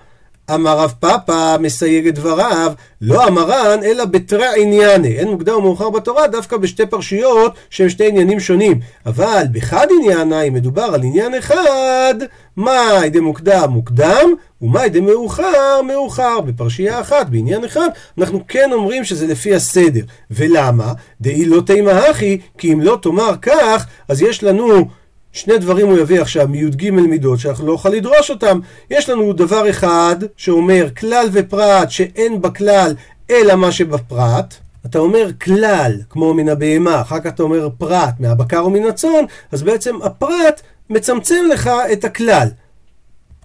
אמר 0.50 0.78
רב 0.78 0.94
פאפא, 1.00 1.56
מסייג 1.60 2.06
את 2.06 2.14
דבריו, 2.14 2.72
לא 3.00 3.28
אמרן, 3.28 3.78
אלא 3.84 4.04
בתרא 4.04 4.46
ענייני. 4.56 5.08
אין 5.08 5.28
מוקדם 5.28 5.54
ומאוחר 5.54 5.90
בתורה, 5.90 6.26
דווקא 6.26 6.56
בשתי 6.56 6.86
פרשיות 6.86 7.54
שהם 7.70 7.88
שתי 7.88 8.08
עניינים 8.08 8.40
שונים. 8.40 8.80
אבל 9.06 9.44
בחד 9.52 9.86
עניינה, 10.00 10.42
אם 10.42 10.54
מדובר 10.54 10.82
על 10.82 11.02
עניין 11.02 11.34
אחד, 11.34 12.14
מאי 12.56 13.10
דמוקדם 13.10 13.70
מוקדם, 13.70 14.30
ומאי 14.62 14.88
דמאוחר 14.88 15.82
מאוחר. 15.86 16.40
בפרשייה 16.40 17.00
אחת, 17.00 17.28
בעניין 17.28 17.64
אחד, 17.64 17.88
אנחנו 18.18 18.40
כן 18.48 18.72
אומרים 18.72 19.04
שזה 19.04 19.26
לפי 19.26 19.54
הסדר. 19.54 20.02
ולמה? 20.30 20.92
דאי 21.20 21.44
לא 21.44 21.60
תימא 21.60 21.90
הכי, 21.90 22.38
כי 22.58 22.72
אם 22.72 22.80
לא 22.80 22.98
תאמר 23.02 23.34
כך, 23.42 23.86
אז 24.08 24.22
יש 24.22 24.42
לנו... 24.42 25.03
שני 25.34 25.58
דברים 25.58 25.86
הוא 25.86 25.98
יביא 25.98 26.20
עכשיו 26.20 26.48
מי"ג 26.48 26.90
מידות 26.90 27.38
שאנחנו 27.38 27.66
לא 27.66 27.72
נוכל 27.72 27.88
לדרוש 27.88 28.30
אותם. 28.30 28.60
יש 28.90 29.08
לנו 29.08 29.32
דבר 29.32 29.70
אחד 29.70 30.16
שאומר 30.36 30.88
כלל 30.98 31.26
ופרט 31.32 31.90
שאין 31.90 32.42
בכלל 32.42 32.94
אלא 33.30 33.54
מה 33.54 33.72
שבפרט. 33.72 34.54
אתה 34.86 34.98
אומר 34.98 35.30
כלל, 35.42 35.92
כמו 36.10 36.34
מן 36.34 36.48
הבהמה, 36.48 37.00
אחר 37.00 37.20
כך 37.20 37.26
אתה 37.26 37.42
אומר 37.42 37.68
פרט, 37.78 38.14
מהבקר 38.20 38.58
או 38.58 38.70
מן 38.70 38.84
הצאן, 38.84 39.24
אז 39.52 39.62
בעצם 39.62 40.02
הפרט 40.02 40.60
מצמצם 40.90 41.44
לך 41.52 41.70
את 41.92 42.04
הכלל. 42.04 42.48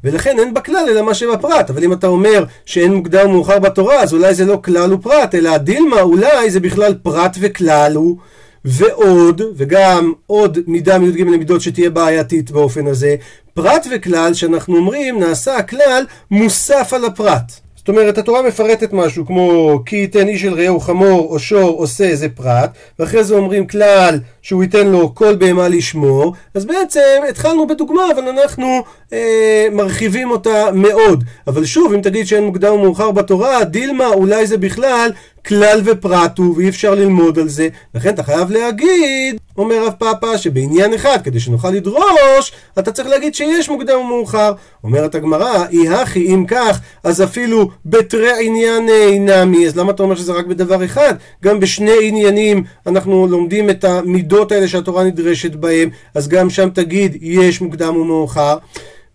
ולכן 0.03 0.39
אין 0.39 0.53
בכלל 0.53 0.85
אלא 0.89 1.01
מה 1.01 1.13
שבפרט. 1.13 1.69
אבל 1.69 1.83
אם 1.83 1.93
אתה 1.93 2.07
אומר 2.07 2.43
שאין 2.65 2.93
מוקדם 2.93 3.29
ומאוחר 3.29 3.59
בתורה, 3.59 4.03
אז 4.03 4.13
אולי 4.13 4.33
זה 4.33 4.45
לא 4.45 4.59
כלל 4.63 4.93
ופרט, 4.93 5.35
אלא 5.35 5.57
דילמה, 5.57 6.01
אולי 6.01 6.51
זה 6.51 6.59
בכלל 6.59 6.93
פרט 6.93 7.37
וכלל 7.39 7.91
הוא. 7.95 8.17
ועוד, 8.65 9.41
וגם 9.55 10.13
עוד 10.27 10.59
מידה 10.67 10.97
מי"ג 10.99 11.21
למידות 11.21 11.61
שתהיה 11.61 11.89
בעייתית 11.89 12.51
באופן 12.51 12.87
הזה, 12.87 13.15
פרט 13.53 13.87
וכלל 13.91 14.33
שאנחנו 14.33 14.77
אומרים 14.77 15.19
נעשה 15.19 15.57
הכלל 15.57 16.03
מוסף 16.31 16.93
על 16.93 17.05
הפרט. 17.05 17.51
זאת 17.75 17.87
אומרת, 17.87 18.17
התורה 18.17 18.41
מפרטת 18.41 18.93
משהו 18.93 19.25
כמו 19.25 19.79
כי 19.85 19.95
ייתן 19.95 20.27
איש 20.27 20.45
אל 20.45 20.53
רעהו 20.53 20.79
חמור 20.79 21.27
או 21.29 21.39
שור 21.39 21.69
עושה 21.69 22.15
זה 22.15 22.29
פרט, 22.29 22.69
ואחרי 22.99 23.23
זה 23.23 23.35
אומרים 23.35 23.67
כלל 23.67 24.19
שהוא 24.49 24.63
ייתן 24.63 24.87
לו 24.87 25.15
כל 25.15 25.35
בהמה 25.35 25.67
לשמור, 25.67 26.33
אז 26.53 26.65
בעצם 26.65 27.21
התחלנו 27.29 27.67
בדוגמה, 27.67 28.03
אבל 28.13 28.27
אנחנו 28.27 28.83
אה, 29.13 29.67
מרחיבים 29.71 30.31
אותה 30.31 30.71
מאוד. 30.73 31.23
אבל 31.47 31.65
שוב, 31.65 31.93
אם 31.93 32.01
תגיד 32.01 32.27
שאין 32.27 32.43
מוקדם 32.43 32.73
ומאוחר 32.73 33.11
בתורה, 33.11 33.63
דילמה, 33.63 34.07
אולי 34.07 34.47
זה 34.47 34.57
בכלל 34.57 35.11
כלל 35.47 35.81
ופרט 35.85 36.37
הוא, 36.37 36.55
ואי 36.57 36.69
אפשר 36.69 36.95
ללמוד 36.95 37.39
על 37.39 37.47
זה. 37.47 37.67
לכן 37.95 38.09
אתה 38.09 38.23
חייב 38.23 38.51
להגיד, 38.51 39.37
אומר 39.57 39.85
רב 39.85 39.93
פאפא, 39.99 40.37
שבעניין 40.37 40.93
אחד, 40.93 41.17
כדי 41.23 41.39
שנוכל 41.39 41.69
לדרוש, 41.69 42.51
אתה 42.79 42.91
צריך 42.91 43.07
להגיד 43.07 43.35
שיש 43.35 43.69
מוקדם 43.69 43.97
ומאוחר. 43.99 44.53
אומרת 44.83 45.15
הגמרא, 45.15 45.65
אי 45.71 45.89
הכי, 45.89 46.33
אם 46.33 46.45
כך, 46.47 46.79
אז 47.03 47.23
אפילו 47.23 47.69
בתרי 47.85 48.47
עניין 48.47 48.89
נמי, 49.19 49.67
אז 49.67 49.77
למה 49.77 49.91
אתה 49.91 50.03
אומר 50.03 50.15
שזה 50.15 50.33
רק 50.33 50.45
בדבר 50.45 50.85
אחד? 50.85 51.13
גם 51.43 51.59
בשני 51.59 51.97
עניינים 52.01 52.63
אנחנו 52.87 53.27
לומדים 53.27 53.69
את 53.69 53.83
המידות 53.83 54.38
האלה 54.51 54.67
שהתורה 54.67 55.03
נדרשת 55.03 55.55
בהם, 55.55 55.89
אז 56.15 56.27
גם 56.27 56.49
שם 56.49 56.69
תגיד, 56.69 57.17
יש 57.21 57.61
מוקדם 57.61 57.95
ומאוחר. 57.97 58.57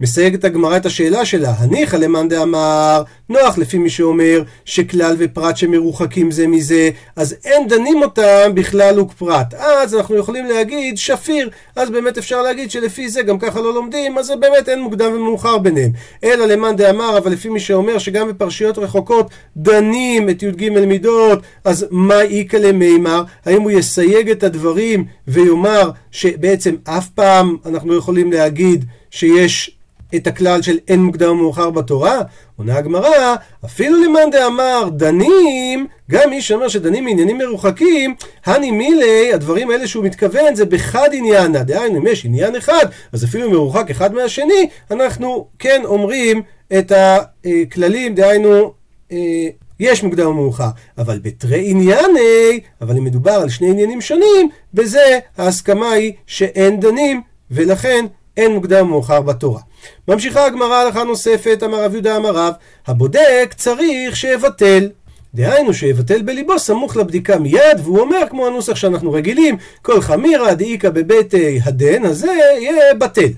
מסייגת 0.00 0.44
הגמרא 0.44 0.76
את 0.76 0.86
השאלה 0.86 1.24
שלה, 1.24 1.54
הניחא 1.58 1.96
למאן 1.96 2.28
דאמר, 2.28 3.02
נוח 3.28 3.58
לפי 3.58 3.78
מי 3.78 3.90
שאומר 3.90 4.42
שכלל 4.64 5.16
ופרט 5.18 5.56
שמרוחקים 5.56 6.30
זה 6.30 6.46
מזה, 6.46 6.90
אז 7.16 7.34
אין 7.44 7.68
דנים 7.68 8.02
אותם 8.02 8.50
בכלל 8.54 9.00
ופרט. 9.00 9.54
אז 9.54 9.94
אנחנו 9.94 10.16
יכולים 10.16 10.46
להגיד 10.46 10.98
שפיר, 10.98 11.50
אז 11.76 11.90
באמת 11.90 12.18
אפשר 12.18 12.42
להגיד 12.42 12.70
שלפי 12.70 13.08
זה 13.08 13.22
גם 13.22 13.38
ככה 13.38 13.60
לא 13.60 13.74
לומדים, 13.74 14.18
אז 14.18 14.26
זה 14.26 14.36
באמת 14.36 14.68
אין 14.68 14.80
מוקדם 14.82 15.12
ומאוחר 15.12 15.58
ביניהם. 15.58 15.90
אלא 16.24 16.46
למאן 16.46 16.76
דאמר, 16.76 17.18
אבל 17.18 17.32
לפי 17.32 17.48
מי 17.48 17.60
שאומר 17.60 17.98
שגם 17.98 18.28
בפרשיות 18.28 18.78
רחוקות 18.78 19.30
דנים 19.56 20.30
את 20.30 20.42
י"ג 20.42 20.68
מידות, 20.68 21.38
אז 21.64 21.86
מה 21.90 22.22
איכא 22.22 22.56
למימר? 22.56 23.22
האם 23.46 23.62
הוא 23.62 23.70
יסייג 23.70 24.30
את 24.30 24.42
הדברים 24.42 25.04
ויאמר 25.28 25.90
שבעצם 26.14 26.76
אף 26.84 27.08
פעם 27.08 27.56
אנחנו 27.66 27.96
יכולים 27.96 28.32
להגיד 28.32 28.84
שיש 29.10 29.70
את 30.16 30.26
הכלל 30.26 30.62
של 30.62 30.78
אין 30.88 31.02
מוקדם 31.02 31.30
ומאוחר 31.30 31.70
בתורה? 31.70 32.20
עונה 32.56 32.76
הגמרא, 32.76 33.34
אפילו 33.64 34.04
למאן 34.04 34.30
דאמר 34.30 34.88
דנים, 34.92 35.86
גם 36.10 36.30
מי 36.30 36.42
שאומר 36.42 36.68
שדנים 36.68 37.04
מעניינים 37.04 37.38
מרוחקים, 37.38 38.14
הני 38.46 38.70
מילי, 38.70 39.32
הדברים 39.34 39.70
האלה 39.70 39.86
שהוא 39.86 40.04
מתכוון 40.04 40.54
זה 40.54 40.64
בחד 40.64 41.08
עניינה, 41.12 41.62
דהיינו 41.62 41.98
אם 41.98 42.06
יש 42.06 42.24
עניין 42.24 42.56
אחד, 42.56 42.86
אז 43.12 43.24
אפילו 43.24 43.50
מרוחק 43.50 43.90
אחד 43.90 44.14
מהשני, 44.14 44.68
אנחנו 44.90 45.46
כן 45.58 45.82
אומרים 45.84 46.42
את 46.78 46.92
הכללים, 46.94 48.14
דהיינו 48.14 48.72
אה, 49.12 49.48
יש 49.80 50.02
מוקדם 50.02 50.26
ומאוחר, 50.26 50.68
אבל 50.98 51.18
בתרי 51.22 51.70
ענייני, 51.70 52.60
אבל 52.80 52.96
אם 52.96 53.04
מדובר 53.04 53.32
על 53.32 53.48
שני 53.48 53.70
עניינים 53.70 54.00
שונים, 54.00 54.48
בזה 54.74 55.18
ההסכמה 55.38 55.92
היא 55.92 56.12
שאין 56.26 56.80
דנים, 56.80 57.22
ולכן 57.50 58.06
אין 58.36 58.52
מוקדם 58.52 58.86
ומאוחר 58.86 59.20
בתורה. 59.20 59.60
ממשיכה 60.08 60.46
הגמרא 60.46 60.74
הלכה 60.74 61.04
נוספת, 61.04 61.62
אמר 61.64 61.84
רב 61.84 61.92
יהודה 61.92 62.16
אמר 62.16 62.30
רב, 62.30 62.52
הבודק 62.86 63.54
צריך 63.56 64.16
שיבטל. 64.16 64.88
דהיינו 65.34 65.74
שיבטל 65.74 66.22
בליבו 66.22 66.58
סמוך 66.58 66.96
לבדיקה 66.96 67.38
מיד, 67.38 67.80
והוא 67.82 68.00
אומר 68.00 68.22
כמו 68.30 68.46
הנוסח 68.46 68.74
שאנחנו 68.74 69.12
רגילים, 69.12 69.56
כל 69.82 70.00
חמירא 70.00 70.54
דאיכא 70.54 70.90
בבית 70.90 71.34
הדן, 71.64 72.04
אז 72.04 72.18
זה 72.18 72.32
יהיה 72.60 72.94
בטל. 72.94 73.28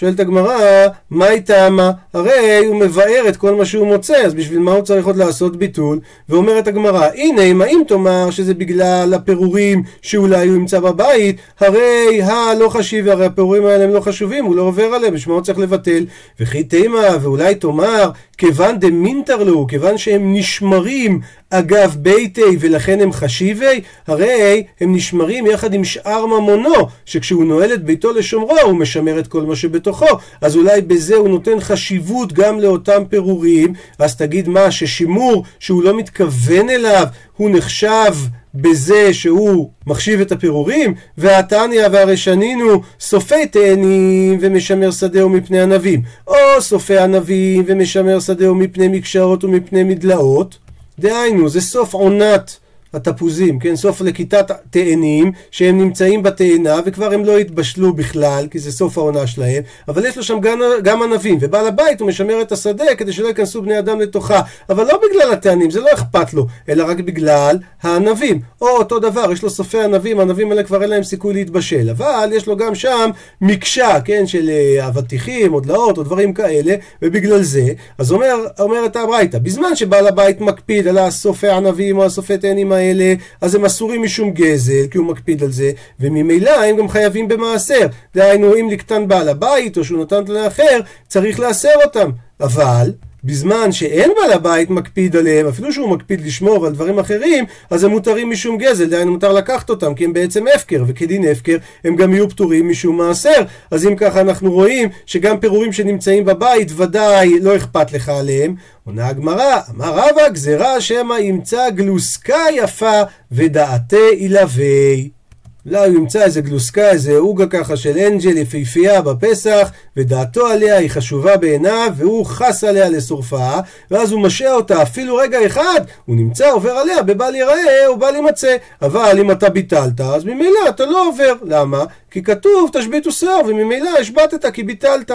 שואלת 0.00 0.20
הגמרא, 0.20 0.86
מהי 1.10 1.40
טעמה? 1.40 1.90
הרי 2.14 2.64
הוא 2.66 2.76
מבאר 2.76 3.24
את 3.28 3.36
כל 3.36 3.54
מה 3.54 3.64
שהוא 3.64 3.86
מוצא, 3.86 4.16
אז 4.16 4.34
בשביל 4.34 4.58
מה 4.58 4.72
הוא 4.72 4.82
צריך 4.82 5.06
עוד 5.06 5.16
לעשות 5.16 5.56
ביטול? 5.56 6.00
ואומרת 6.28 6.68
הגמרא, 6.68 7.08
הנה, 7.14 7.42
אם 7.42 7.82
תאמר 7.88 8.30
שזה 8.30 8.54
בגלל 8.54 9.14
הפירורים 9.14 9.82
שאולי 10.02 10.48
הוא 10.48 10.56
ימצא 10.56 10.80
בבית, 10.80 11.36
הרי 11.60 12.22
הלא 12.22 12.68
חשיב, 12.68 13.08
הרי 13.08 13.26
הפירורים 13.26 13.66
האלה 13.66 13.84
הם 13.84 13.90
לא 13.90 14.00
חשובים, 14.00 14.44
הוא 14.44 14.56
לא 14.56 14.62
עובר 14.62 14.84
עליהם, 14.84 15.14
בשביל 15.14 15.32
מה 15.32 15.38
הוא 15.38 15.44
צריך 15.44 15.58
לבטל? 15.58 16.06
וכי 16.40 16.64
תימא, 16.64 17.08
ואולי 17.20 17.54
תאמר, 17.54 18.10
כיוון 18.38 18.78
דמינטר 18.78 19.44
לו, 19.44 19.66
כיוון 19.66 19.98
שהם 19.98 20.34
נשמרים 20.34 21.20
אגב 21.50 21.96
ביתי 21.98 22.56
ולכן 22.60 23.00
הם 23.00 23.12
חשיבי, 23.12 23.80
הרי 24.06 24.62
הם 24.80 24.94
נשמרים 24.94 25.46
יחד 25.46 25.74
עם 25.74 25.84
שאר 25.84 26.26
ממונו, 26.26 26.74
שכשהוא 27.04 27.44
נועל 27.44 27.72
את 27.72 27.84
ביתו 27.84 28.12
לשומרו 28.12 28.56
הוא 28.64 28.72
משמר 28.72 29.18
את 29.18 29.26
כל 29.26 29.42
מה 29.42 29.56
שבתוכו, 29.56 30.06
אז 30.40 30.56
אולי 30.56 30.80
בזה 30.80 31.16
הוא 31.16 31.28
נותן 31.28 31.60
חשיבות 31.60 32.32
גם 32.32 32.60
לאותם 32.60 33.02
פירורים, 33.08 33.72
אז 33.98 34.16
תגיד 34.16 34.48
מה, 34.48 34.70
ששימור 34.70 35.44
שהוא 35.58 35.82
לא 35.82 35.96
מתכוון 35.96 36.70
אליו, 36.70 37.06
הוא 37.36 37.50
נחשב 37.50 38.14
בזה 38.54 39.14
שהוא 39.14 39.70
מחשיב 39.86 40.20
את 40.20 40.32
הפירורים, 40.32 40.94
והתניא 41.18 41.88
והרשנינו 41.92 42.80
סופי 43.00 43.46
תאנים 43.46 44.38
ומשמר 44.40 44.90
שדהו 44.90 45.28
מפני 45.28 45.60
ענבים, 45.60 46.02
או 46.26 46.34
סופי 46.60 46.98
ענבים 46.98 47.64
ומשמר 47.66 48.20
שדהו 48.20 48.54
מפני 48.54 48.88
מקשרות 48.88 49.44
ומפני 49.44 49.84
מדלאות, 49.84 50.58
דהיינו, 51.00 51.48
זה 51.48 51.60
סוף 51.60 51.94
עונת 51.94 52.56
התפוזים, 52.94 53.58
כן? 53.58 53.76
סוף 53.76 54.00
לכיתת 54.00 54.50
תאנים 54.70 55.32
שהם 55.50 55.78
נמצאים 55.78 56.22
בתאנה 56.22 56.80
וכבר 56.84 57.12
הם 57.12 57.24
לא 57.24 57.38
התבשלו 57.38 57.92
בכלל 57.92 58.46
כי 58.50 58.58
זה 58.58 58.72
סוף 58.72 58.98
העונה 58.98 59.26
שלהם 59.26 59.62
אבל 59.88 60.04
יש 60.04 60.16
לו 60.16 60.22
שם 60.22 60.40
גם, 60.40 60.60
גם 60.82 61.02
ענבים 61.02 61.38
ובעל 61.40 61.66
הבית 61.66 62.00
הוא 62.00 62.08
משמר 62.08 62.42
את 62.42 62.52
השדה 62.52 62.84
כדי 62.98 63.12
שלא 63.12 63.28
ייכנסו 63.28 63.62
בני 63.62 63.78
אדם 63.78 64.00
לתוכה 64.00 64.40
אבל 64.70 64.86
לא 64.86 65.00
בגלל 65.08 65.32
התאנים, 65.32 65.70
זה 65.70 65.80
לא 65.80 65.88
אכפת 65.94 66.34
לו 66.34 66.46
אלא 66.68 66.84
רק 66.84 67.00
בגלל 67.00 67.58
הענבים 67.82 68.40
או 68.60 68.68
אותו 68.68 68.98
דבר, 68.98 69.32
יש 69.32 69.42
לו 69.42 69.50
סופי 69.50 69.80
ענבים, 69.80 70.18
הענבים 70.18 70.50
האלה 70.50 70.62
כבר 70.62 70.82
אין 70.82 70.90
להם 70.90 71.02
סיכוי 71.02 71.34
להתבשל 71.34 71.90
אבל 71.90 72.30
יש 72.32 72.46
לו 72.46 72.56
גם 72.56 72.74
שם 72.74 73.10
מקשה, 73.40 74.00
כן? 74.04 74.26
של 74.26 74.50
אה, 74.50 74.88
אבטיחים 74.88 75.54
או 75.54 75.60
דלאות 75.60 75.98
או 75.98 76.02
דברים 76.02 76.34
כאלה 76.34 76.74
ובגלל 77.02 77.42
זה, 77.42 77.72
אז 77.98 78.12
אומר, 78.12 78.36
אומרת 78.58 78.96
הברייתא 78.96 79.38
בזמן 79.38 79.76
שבעל 79.76 80.06
הבית 80.06 80.40
מקפיד 80.40 80.88
על 80.88 80.98
הסופי 80.98 81.48
ענבים 81.48 81.98
או 81.98 82.04
הסופי 82.04 82.38
תאנים 82.38 82.72
האלה, 82.80 83.14
אז 83.40 83.54
הם 83.54 83.64
אסורים 83.64 84.02
משום 84.02 84.30
גזל, 84.30 84.86
כי 84.90 84.98
הוא 84.98 85.06
מקפיד 85.06 85.42
על 85.42 85.52
זה, 85.52 85.70
וממילא 86.00 86.64
הם 86.64 86.76
גם 86.76 86.88
חייבים 86.88 87.28
במעשר. 87.28 87.86
דהיינו, 88.14 88.54
אם 88.54 88.68
לקטן 88.70 89.08
בעל 89.08 89.28
הבית, 89.28 89.78
או 89.78 89.84
שהוא 89.84 90.02
נתן 90.02 90.24
לאחר, 90.28 90.80
צריך 91.08 91.40
לאסר 91.40 91.74
אותם. 91.84 92.10
אבל... 92.40 92.92
בזמן 93.24 93.72
שאין 93.72 94.10
בעל 94.16 94.32
הבית 94.32 94.70
מקפיד 94.70 95.16
עליהם, 95.16 95.46
אפילו 95.46 95.72
שהוא 95.72 95.90
מקפיד 95.90 96.26
לשמור 96.26 96.66
על 96.66 96.72
דברים 96.72 96.98
אחרים, 96.98 97.44
אז 97.70 97.84
הם 97.84 97.90
מותרים 97.90 98.30
משום 98.30 98.58
גזל, 98.58 98.84
דהיינו 98.84 99.12
מותר 99.12 99.32
לקחת 99.32 99.70
אותם, 99.70 99.94
כי 99.94 100.04
הם 100.04 100.12
בעצם 100.12 100.44
הפקר, 100.54 100.84
וכדין 100.86 101.28
הפקר 101.28 101.56
הם 101.84 101.96
גם 101.96 102.12
יהיו 102.12 102.30
פטורים 102.30 102.68
משום 102.68 102.96
מעשר. 102.96 103.42
אז 103.70 103.86
אם 103.86 103.96
ככה 103.96 104.20
אנחנו 104.20 104.52
רואים 104.52 104.88
שגם 105.06 105.40
פירורים 105.40 105.72
שנמצאים 105.72 106.24
בבית 106.24 106.68
ודאי 106.76 107.40
לא 107.40 107.56
אכפת 107.56 107.92
לך 107.92 108.08
עליהם. 108.08 108.54
עונה 108.84 109.08
הגמרא, 109.08 109.60
אמר 109.70 109.98
רבא 109.98 110.28
גזירה 110.28 110.80
שמא 110.80 111.14
ימצא 111.14 111.70
גלוסקה 111.70 112.44
יפה 112.56 113.02
ודעתי 113.32 114.10
ילווה. 114.18 115.19
אולי 115.66 115.88
הוא 115.88 115.96
ימצא 115.96 116.22
איזה 116.22 116.40
גלוסקה, 116.40 116.90
איזה 116.90 117.16
עוגה 117.16 117.46
ככה 117.46 117.76
של 117.76 117.98
אנג'ל 117.98 118.36
יפהפייה 118.38 119.02
בפסח, 119.02 119.70
ודעתו 119.96 120.46
עליה 120.46 120.76
היא 120.76 120.90
חשובה 120.90 121.36
בעיניו, 121.36 121.92
והוא 121.96 122.26
חס 122.26 122.64
עליה 122.64 122.88
לשורפה, 122.88 123.50
ואז 123.90 124.12
הוא 124.12 124.20
משעה 124.20 124.54
אותה 124.54 124.82
אפילו 124.82 125.16
רגע 125.16 125.46
אחד, 125.46 125.80
הוא 126.04 126.16
נמצא 126.16 126.50
עובר 126.50 126.70
עליה 126.70 127.02
בבל 127.02 127.34
ייראה 127.34 127.86
או 127.86 127.98
בל 127.98 128.14
יימצא. 128.14 128.56
אבל 128.82 129.18
אם 129.20 129.30
אתה 129.30 129.48
ביטלת, 129.48 130.00
אז 130.00 130.24
ממילא 130.24 130.68
אתה 130.68 130.86
לא 130.86 131.08
עובר. 131.08 131.32
למה? 131.42 131.84
כי 132.10 132.22
כתוב 132.22 132.70
תשביתו 132.72 133.12
שיער, 133.12 133.40
וממילא 133.46 133.90
השבתת 134.00 134.46
כי 134.52 134.62
ביטלת. 134.62 135.10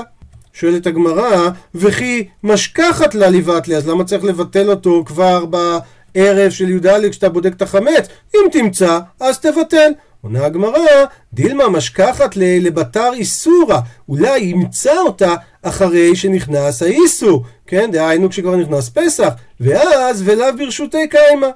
שואלת 0.53 0.87
הגמרא, 0.87 1.49
וכי 1.75 2.27
משכחת 2.43 3.15
לה 3.15 3.29
לבטלי, 3.29 3.75
אז 3.75 3.87
למה 3.87 4.03
צריך 4.03 4.23
לבטל 4.23 4.69
אותו 4.69 5.03
כבר 5.05 5.45
בערב 5.45 6.51
של 6.51 6.69
י"ד 6.69 7.09
כשאתה 7.09 7.29
בודק 7.29 7.53
את 7.53 7.61
החמץ? 7.61 8.07
אם 8.35 8.41
תמצא, 8.51 8.99
אז 9.19 9.39
תבטל. 9.39 9.91
עונה 10.25 10.45
הגמרא, 10.45 11.05
דילמה 11.33 11.69
משכחת 11.69 12.35
לבתר 12.37 13.13
איסורה, 13.13 13.79
אולי 14.09 14.39
ימצא 14.39 14.97
אותה 14.97 15.35
אחרי 15.61 16.15
שנכנס 16.15 16.81
האיסור, 16.81 17.43
כן? 17.67 17.91
דהיינו 17.91 18.29
כשכבר 18.29 18.55
נכנס 18.55 18.89
פסח, 18.89 19.33
ואז 19.59 20.23
ולאו 20.25 20.57
ברשותי 20.57 21.07
קיימא. 21.07 21.47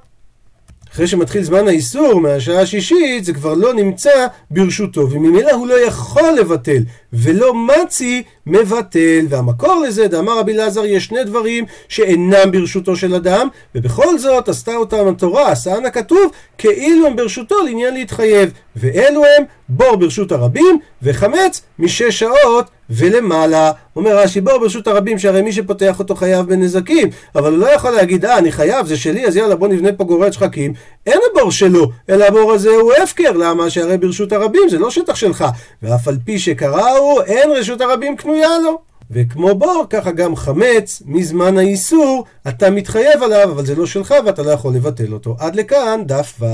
אחרי 0.94 1.08
שמתחיל 1.08 1.44
זמן 1.44 1.68
האיסור 1.68 2.22
מהשעה 2.22 2.62
השישית 2.62 3.26
זה 3.26 3.34
כבר 3.34 3.54
לא 3.54 3.74
נמצא 3.74 4.28
ברשותו 4.52 5.12
וממילא 5.12 5.52
הוא 5.52 5.68
לא 5.68 5.86
יכול 5.86 6.32
לבטל 6.40 6.84
ולא 7.14 7.54
מצי 7.54 8.24
מבטל. 8.46 9.26
והמקור 9.30 9.84
לזה 9.88 10.08
דאמר 10.08 10.40
רבי 10.40 10.54
אלעזר 10.54 10.86
יש 10.86 11.06
שני 11.06 11.24
דברים 11.24 11.66
שאינם 11.88 12.52
ברשותו 12.52 12.96
של 12.96 13.16
אדם 13.16 13.48
ובכל 13.76 14.18
זאת 14.18 14.50
עשתה 14.50 14.76
אותם 14.76 15.08
התורה 15.08 15.52
עשאן 15.52 15.86
הכתוב 15.86 16.32
כאילו 16.58 17.08
הם 17.08 17.16
ברשותו 17.16 17.56
לעניין 17.66 17.94
להתחייב 17.94 18.52
ואלו 18.76 19.26
הם 19.26 19.44
בור 19.70 19.96
ברשות 19.96 20.32
הרבים 20.32 20.80
וחמץ 21.04 21.62
משש 21.80 22.20
שעות 22.20 22.66
ולמעלה. 22.90 23.72
אומר 23.96 24.18
רש"י 24.18 24.42
בור 24.42 24.58
ברשות 24.58 24.88
הרבים 24.88 25.20
שהרי 25.20 25.42
מי 25.42 25.54
שפותח 25.54 26.00
אותו 26.00 26.16
חייב 26.16 26.46
בנזקים 26.46 27.10
אבל 27.36 27.52
הוא 27.52 27.60
לא 27.60 27.68
יכול 27.74 27.92
להגיד 27.92 28.26
אה 28.26 28.38
אני 28.38 28.52
חייב 28.52 28.86
זה 28.86 28.98
שלי 28.98 29.28
אז 29.28 29.36
יאללה 29.36 29.56
בוא 29.56 29.68
נבנה 29.68 29.94
פה 29.94 30.04
גורד 30.04 30.32
שחקים 30.34 30.74
אין 31.08 31.20
הבור 31.32 31.52
שלו 31.52 31.92
אלא 32.10 32.26
הבור 32.26 32.52
הזה 32.52 32.70
הוא 32.70 32.92
הפקר 33.04 33.32
למה 33.32 33.70
שהרי 33.70 33.98
ברשות 33.98 34.32
הרבים 34.32 34.70
זה 34.70 34.80
לא 34.80 34.92
שטח 34.92 35.16
שלך 35.16 35.46
ואף 35.84 36.08
על 36.08 36.18
פי 36.26 36.40
שקראו 36.40 37.22
אין 37.26 37.52
רשות 37.52 37.82
הרבים 37.82 38.16
קנויה 38.16 38.60
לו 38.64 38.90
וכמו 39.12 39.56
בור, 39.56 39.86
ככה 39.90 40.12
גם 40.12 40.36
חמץ, 40.36 41.02
מזמן 41.06 41.58
האיסור, 41.58 42.26
אתה 42.48 42.70
מתחייב 42.70 43.24
עליו, 43.24 43.52
אבל 43.52 43.66
זה 43.66 43.76
לא 43.76 43.86
שלך 43.86 44.14
ואתה 44.26 44.44
לא 44.44 44.52
יכול 44.52 44.74
לבטל 44.74 45.14
אותו. 45.14 45.36
עד 45.40 45.56
לכאן, 45.56 46.02
דף 46.06 46.34
ו'. 46.40 46.46